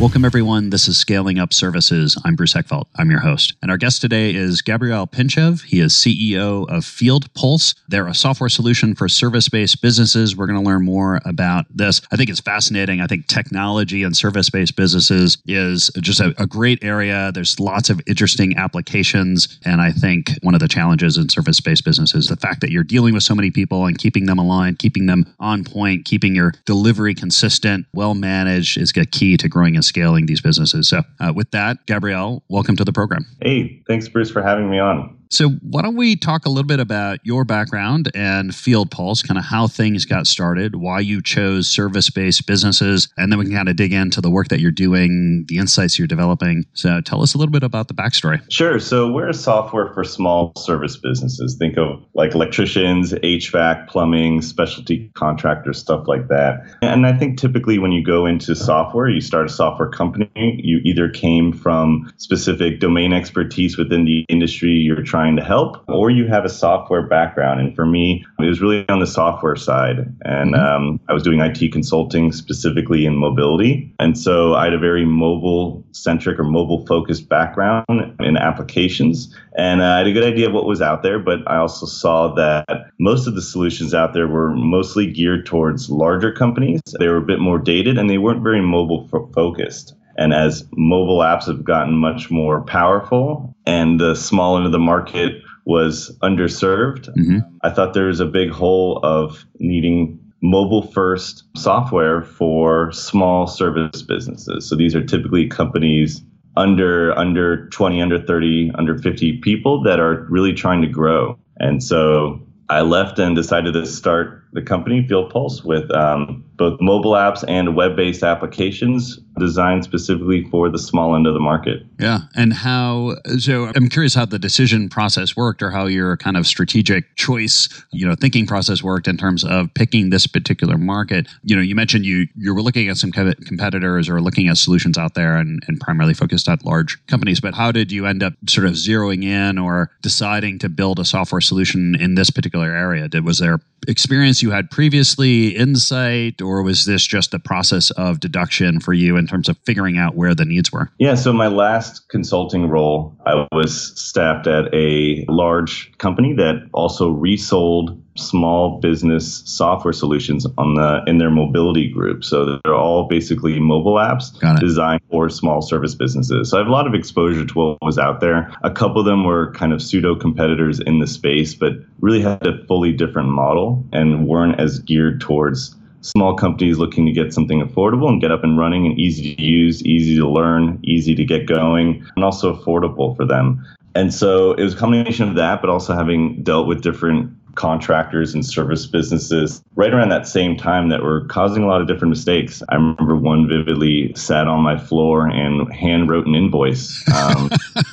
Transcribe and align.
Welcome, 0.00 0.24
everyone. 0.24 0.70
This 0.70 0.88
is 0.88 0.98
Scaling 0.98 1.38
Up 1.38 1.52
Services. 1.52 2.20
I'm 2.24 2.34
Bruce 2.34 2.54
Eckfeldt. 2.54 2.86
I'm 2.96 3.12
your 3.12 3.20
host. 3.20 3.54
And 3.62 3.70
our 3.70 3.76
guest 3.76 4.00
today 4.00 4.34
is 4.34 4.60
Gabriel 4.60 5.06
Pinchev. 5.06 5.62
He 5.62 5.78
is 5.78 5.94
CEO 5.94 6.68
of 6.68 6.84
Field 6.84 7.32
Pulse. 7.34 7.76
They're 7.86 8.08
a 8.08 8.14
software 8.14 8.48
solution 8.48 8.96
for 8.96 9.08
service 9.08 9.48
based 9.48 9.80
businesses. 9.80 10.36
We're 10.36 10.48
going 10.48 10.58
to 10.58 10.66
learn 10.66 10.84
more 10.84 11.20
about 11.24 11.66
this. 11.70 12.02
I 12.10 12.16
think 12.16 12.28
it's 12.28 12.40
fascinating. 12.40 13.00
I 13.00 13.06
think 13.06 13.28
technology 13.28 14.02
and 14.02 14.16
service 14.16 14.50
based 14.50 14.74
businesses 14.74 15.38
is 15.46 15.92
just 16.00 16.18
a, 16.18 16.34
a 16.42 16.46
great 16.46 16.82
area. 16.82 17.30
There's 17.32 17.60
lots 17.60 17.88
of 17.88 18.00
interesting 18.06 18.58
applications. 18.58 19.60
And 19.64 19.80
I 19.80 19.92
think 19.92 20.32
one 20.42 20.54
of 20.54 20.60
the 20.60 20.68
challenges 20.68 21.16
in 21.16 21.28
service 21.28 21.60
based 21.60 21.84
businesses, 21.84 22.26
the 22.26 22.36
fact 22.36 22.62
that 22.62 22.70
you're 22.72 22.82
dealing 22.82 23.14
with 23.14 23.22
so 23.22 23.34
many 23.34 23.52
people 23.52 23.86
and 23.86 23.96
keeping 23.96 24.26
them 24.26 24.40
aligned, 24.40 24.80
keeping 24.80 25.06
them 25.06 25.32
on 25.38 25.62
point, 25.62 26.04
keeping 26.04 26.34
your 26.34 26.52
delivery 26.66 27.14
consistent, 27.14 27.86
well 27.94 28.14
managed 28.14 28.76
is 28.76 28.92
a 28.96 29.06
key 29.06 29.36
to 29.36 29.48
growing 29.48 29.76
and 29.76 29.84
scaling 29.94 30.26
these 30.26 30.40
businesses. 30.40 30.88
So, 30.88 31.02
uh, 31.20 31.32
with 31.34 31.52
that, 31.52 31.86
Gabriel, 31.86 32.42
welcome 32.48 32.74
to 32.76 32.84
the 32.84 32.92
program. 32.92 33.26
Hey, 33.40 33.80
thanks, 33.86 34.08
Bruce, 34.08 34.28
for 34.28 34.42
having 34.42 34.68
me 34.68 34.80
on. 34.80 35.16
So, 35.30 35.50
why 35.62 35.82
don't 35.82 35.96
we 35.96 36.16
talk 36.16 36.46
a 36.46 36.48
little 36.48 36.66
bit 36.66 36.80
about 36.80 37.18
your 37.24 37.44
background 37.44 38.10
and 38.14 38.54
Field 38.54 38.90
Pulse, 38.90 39.22
kind 39.22 39.38
of 39.38 39.44
how 39.44 39.66
things 39.66 40.04
got 40.04 40.26
started, 40.26 40.76
why 40.76 41.00
you 41.00 41.20
chose 41.22 41.68
service 41.68 42.10
based 42.10 42.46
businesses, 42.46 43.08
and 43.16 43.32
then 43.32 43.38
we 43.38 43.46
can 43.46 43.54
kind 43.54 43.68
of 43.68 43.76
dig 43.76 43.92
into 43.92 44.20
the 44.20 44.30
work 44.30 44.48
that 44.48 44.60
you're 44.60 44.70
doing, 44.70 45.44
the 45.48 45.58
insights 45.58 45.98
you're 45.98 46.06
developing. 46.06 46.64
So, 46.74 47.00
tell 47.00 47.22
us 47.22 47.34
a 47.34 47.38
little 47.38 47.52
bit 47.52 47.62
about 47.62 47.88
the 47.88 47.94
backstory. 47.94 48.40
Sure. 48.50 48.78
So, 48.78 49.10
we're 49.10 49.28
a 49.28 49.34
software 49.34 49.92
for 49.92 50.04
small 50.04 50.52
service 50.56 50.96
businesses. 50.96 51.56
Think 51.58 51.76
of 51.78 52.04
like 52.14 52.34
electricians, 52.34 53.12
HVAC, 53.12 53.88
plumbing, 53.88 54.42
specialty 54.42 55.10
contractors, 55.14 55.78
stuff 55.78 56.06
like 56.06 56.28
that. 56.28 56.64
And 56.82 57.06
I 57.06 57.16
think 57.16 57.38
typically 57.38 57.78
when 57.78 57.92
you 57.92 58.04
go 58.04 58.26
into 58.26 58.54
software, 58.54 59.08
you 59.08 59.20
start 59.20 59.46
a 59.46 59.52
software 59.52 59.88
company, 59.88 60.30
you 60.62 60.80
either 60.84 61.08
came 61.08 61.52
from 61.52 62.12
specific 62.18 62.80
domain 62.80 63.12
expertise 63.12 63.76
within 63.76 64.04
the 64.04 64.24
industry 64.28 64.84
you're 64.84 65.02
trying 65.14 65.36
to 65.36 65.44
help, 65.44 65.76
or 65.86 66.10
you 66.10 66.26
have 66.26 66.44
a 66.44 66.48
software 66.48 67.06
background. 67.06 67.60
And 67.60 67.72
for 67.76 67.86
me, 67.86 68.26
it 68.40 68.46
was 68.46 68.60
really 68.60 68.84
on 68.88 68.98
the 68.98 69.06
software 69.06 69.54
side. 69.54 69.98
And 70.22 70.54
mm-hmm. 70.54 70.88
um, 70.88 71.00
I 71.08 71.12
was 71.12 71.22
doing 71.22 71.38
IT 71.38 71.70
consulting 71.70 72.32
specifically 72.32 73.06
in 73.06 73.14
mobility. 73.14 73.94
And 74.00 74.18
so 74.18 74.54
I 74.54 74.64
had 74.64 74.72
a 74.74 74.78
very 74.78 75.04
mobile 75.04 75.84
centric 75.92 76.40
or 76.40 76.42
mobile 76.42 76.84
focused 76.86 77.28
background 77.28 77.84
in 78.18 78.36
applications. 78.36 79.32
And 79.56 79.82
uh, 79.82 79.84
I 79.84 79.98
had 79.98 80.08
a 80.08 80.12
good 80.12 80.24
idea 80.24 80.48
of 80.48 80.52
what 80.52 80.66
was 80.66 80.82
out 80.82 81.04
there, 81.04 81.20
but 81.20 81.48
I 81.48 81.58
also 81.58 81.86
saw 81.86 82.34
that 82.34 82.66
most 82.98 83.28
of 83.28 83.36
the 83.36 83.42
solutions 83.42 83.94
out 83.94 84.14
there 84.14 84.26
were 84.26 84.50
mostly 84.50 85.08
geared 85.08 85.46
towards 85.46 85.88
larger 85.90 86.32
companies. 86.32 86.80
They 86.98 87.06
were 87.06 87.18
a 87.18 87.22
bit 87.22 87.38
more 87.38 87.60
dated 87.60 87.98
and 87.98 88.10
they 88.10 88.18
weren't 88.18 88.42
very 88.42 88.60
mobile 88.60 89.06
focused. 89.32 89.94
And 90.16 90.32
as 90.32 90.66
mobile 90.72 91.18
apps 91.18 91.46
have 91.46 91.64
gotten 91.64 91.94
much 91.94 92.30
more 92.30 92.62
powerful 92.62 93.54
and 93.66 94.00
the 94.00 94.14
small 94.14 94.56
end 94.56 94.66
of 94.66 94.72
the 94.72 94.78
market 94.78 95.42
was 95.64 96.16
underserved, 96.22 97.08
mm-hmm. 97.16 97.38
I 97.62 97.70
thought 97.70 97.94
there 97.94 98.06
was 98.06 98.20
a 98.20 98.26
big 98.26 98.50
hole 98.50 99.00
of 99.02 99.44
needing 99.58 100.20
mobile 100.42 100.82
first 100.82 101.44
software 101.56 102.22
for 102.22 102.92
small 102.92 103.46
service 103.46 104.02
businesses. 104.02 104.68
So 104.68 104.76
these 104.76 104.94
are 104.94 105.02
typically 105.02 105.48
companies 105.48 106.22
under 106.56 107.16
under 107.18 107.68
20 107.70 108.00
under 108.00 108.20
30 108.20 108.70
under 108.76 108.96
50 108.96 109.38
people 109.38 109.82
that 109.82 109.98
are 109.98 110.26
really 110.30 110.52
trying 110.52 110.82
to 110.82 110.88
grow 110.88 111.36
and 111.58 111.82
so 111.82 112.40
i 112.68 112.80
left 112.80 113.18
and 113.18 113.34
decided 113.34 113.74
to 113.74 113.84
start 113.84 114.44
the 114.52 114.62
company 114.62 115.06
field 115.06 115.30
pulse 115.30 115.64
with 115.64 115.90
um, 115.90 116.44
both 116.54 116.80
mobile 116.80 117.12
apps 117.12 117.42
and 117.48 117.74
web-based 117.74 118.22
applications 118.22 119.18
designed 119.38 119.84
specifically 119.84 120.44
for 120.50 120.68
the 120.68 120.78
small 120.78 121.16
end 121.16 121.26
of 121.26 121.34
the 121.34 121.40
market. 121.40 121.84
Yeah, 121.98 122.20
and 122.34 122.52
how 122.52 123.16
so 123.38 123.72
I'm 123.74 123.88
curious 123.88 124.14
how 124.14 124.24
the 124.24 124.38
decision 124.38 124.88
process 124.88 125.36
worked 125.36 125.62
or 125.62 125.70
how 125.70 125.86
your 125.86 126.16
kind 126.16 126.36
of 126.36 126.46
strategic 126.46 127.16
choice, 127.16 127.68
you 127.92 128.06
know, 128.06 128.14
thinking 128.14 128.46
process 128.46 128.82
worked 128.82 129.08
in 129.08 129.16
terms 129.16 129.44
of 129.44 129.72
picking 129.74 130.10
this 130.10 130.26
particular 130.26 130.78
market. 130.78 131.28
You 131.42 131.56
know, 131.56 131.62
you 131.62 131.74
mentioned 131.74 132.04
you 132.04 132.26
you 132.36 132.54
were 132.54 132.62
looking 132.62 132.88
at 132.88 132.96
some 132.96 133.12
competitors 133.12 134.08
or 134.08 134.20
looking 134.20 134.48
at 134.48 134.56
solutions 134.56 134.98
out 134.98 135.14
there 135.14 135.36
and, 135.36 135.62
and 135.66 135.80
primarily 135.80 136.14
focused 136.14 136.48
at 136.48 136.64
large 136.64 137.04
companies, 137.06 137.40
but 137.40 137.54
how 137.54 137.72
did 137.72 137.90
you 137.90 138.06
end 138.06 138.22
up 138.22 138.34
sort 138.48 138.66
of 138.66 138.74
zeroing 138.74 139.24
in 139.24 139.58
or 139.58 139.90
deciding 140.02 140.58
to 140.60 140.68
build 140.68 140.98
a 140.98 141.04
software 141.04 141.40
solution 141.40 141.94
in 141.96 142.14
this 142.14 142.30
particular 142.30 142.70
area? 142.70 143.08
Did 143.08 143.24
was 143.24 143.38
there 143.38 143.60
experience 143.88 144.42
you 144.42 144.50
had 144.50 144.70
previously, 144.70 145.48
insight, 145.48 146.40
or 146.40 146.62
was 146.62 146.84
this 146.84 147.04
just 147.04 147.34
a 147.34 147.38
process 147.38 147.90
of 147.92 148.20
deduction 148.20 148.80
for 148.80 148.92
you 148.92 149.16
in 149.16 149.26
terms 149.26 149.48
of 149.48 149.58
figuring 149.64 149.98
out 149.98 150.14
where 150.14 150.34
the 150.34 150.44
needs 150.44 150.72
were? 150.72 150.90
Yeah, 150.98 151.14
so 151.14 151.32
my 151.32 151.48
last 151.48 152.08
consulting 152.08 152.68
role, 152.68 153.16
I 153.26 153.46
was 153.52 153.98
staffed 154.00 154.46
at 154.46 154.72
a 154.74 155.24
large 155.28 155.96
company 155.98 156.34
that 156.34 156.68
also 156.72 157.10
resold 157.10 158.00
small 158.16 158.78
business 158.78 159.42
software 159.44 159.92
solutions 159.92 160.46
on 160.56 160.74
the 160.74 161.02
in 161.06 161.18
their 161.18 161.30
mobility 161.30 161.88
group. 161.88 162.24
So 162.24 162.60
they're 162.64 162.74
all 162.74 163.08
basically 163.08 163.58
mobile 163.58 163.94
apps 163.94 164.38
designed 164.60 165.02
for 165.10 165.28
small 165.28 165.62
service 165.62 165.94
businesses. 165.94 166.50
So 166.50 166.56
I 166.56 166.60
have 166.60 166.68
a 166.68 166.72
lot 166.72 166.86
of 166.86 166.94
exposure 166.94 167.44
to 167.44 167.54
what 167.54 167.78
was 167.82 167.98
out 167.98 168.20
there. 168.20 168.52
A 168.62 168.70
couple 168.70 169.00
of 169.00 169.06
them 169.06 169.24
were 169.24 169.52
kind 169.52 169.72
of 169.72 169.82
pseudo 169.82 170.14
competitors 170.14 170.80
in 170.80 171.00
the 171.00 171.06
space, 171.06 171.54
but 171.54 171.72
really 172.00 172.22
had 172.22 172.46
a 172.46 172.64
fully 172.66 172.92
different 172.92 173.28
model 173.28 173.84
and 173.92 174.28
weren't 174.28 174.60
as 174.60 174.78
geared 174.78 175.20
towards 175.20 175.74
small 176.02 176.34
companies 176.34 176.78
looking 176.78 177.06
to 177.06 177.12
get 177.12 177.32
something 177.32 177.66
affordable 177.66 178.08
and 178.08 178.20
get 178.20 178.30
up 178.30 178.44
and 178.44 178.58
running 178.58 178.84
and 178.86 178.98
easy 178.98 179.34
to 179.34 179.42
use, 179.42 179.82
easy 179.84 180.16
to 180.16 180.28
learn, 180.28 180.78
easy 180.82 181.14
to 181.14 181.24
get 181.24 181.46
going, 181.46 182.04
and 182.14 182.24
also 182.24 182.54
affordable 182.54 183.16
for 183.16 183.24
them. 183.24 183.64
And 183.94 184.12
so 184.12 184.52
it 184.52 184.62
was 184.62 184.74
a 184.74 184.76
combination 184.76 185.28
of 185.28 185.36
that, 185.36 185.60
but 185.60 185.70
also 185.70 185.94
having 185.94 186.42
dealt 186.42 186.66
with 186.66 186.82
different 186.82 187.32
contractors 187.54 188.34
and 188.34 188.44
service 188.44 188.86
businesses 188.86 189.62
right 189.74 189.92
around 189.92 190.10
that 190.10 190.26
same 190.26 190.56
time 190.56 190.88
that 190.88 191.02
were 191.02 191.24
causing 191.26 191.62
a 191.62 191.66
lot 191.66 191.80
of 191.80 191.86
different 191.86 192.10
mistakes. 192.10 192.62
I 192.68 192.74
remember 192.74 193.16
one 193.16 193.48
vividly 193.48 194.12
sat 194.14 194.46
on 194.46 194.60
my 194.60 194.78
floor 194.78 195.26
and 195.26 195.72
hand 195.72 196.08
wrote 196.08 196.26
an 196.26 196.34
invoice. 196.34 197.02
Um, 197.14 197.50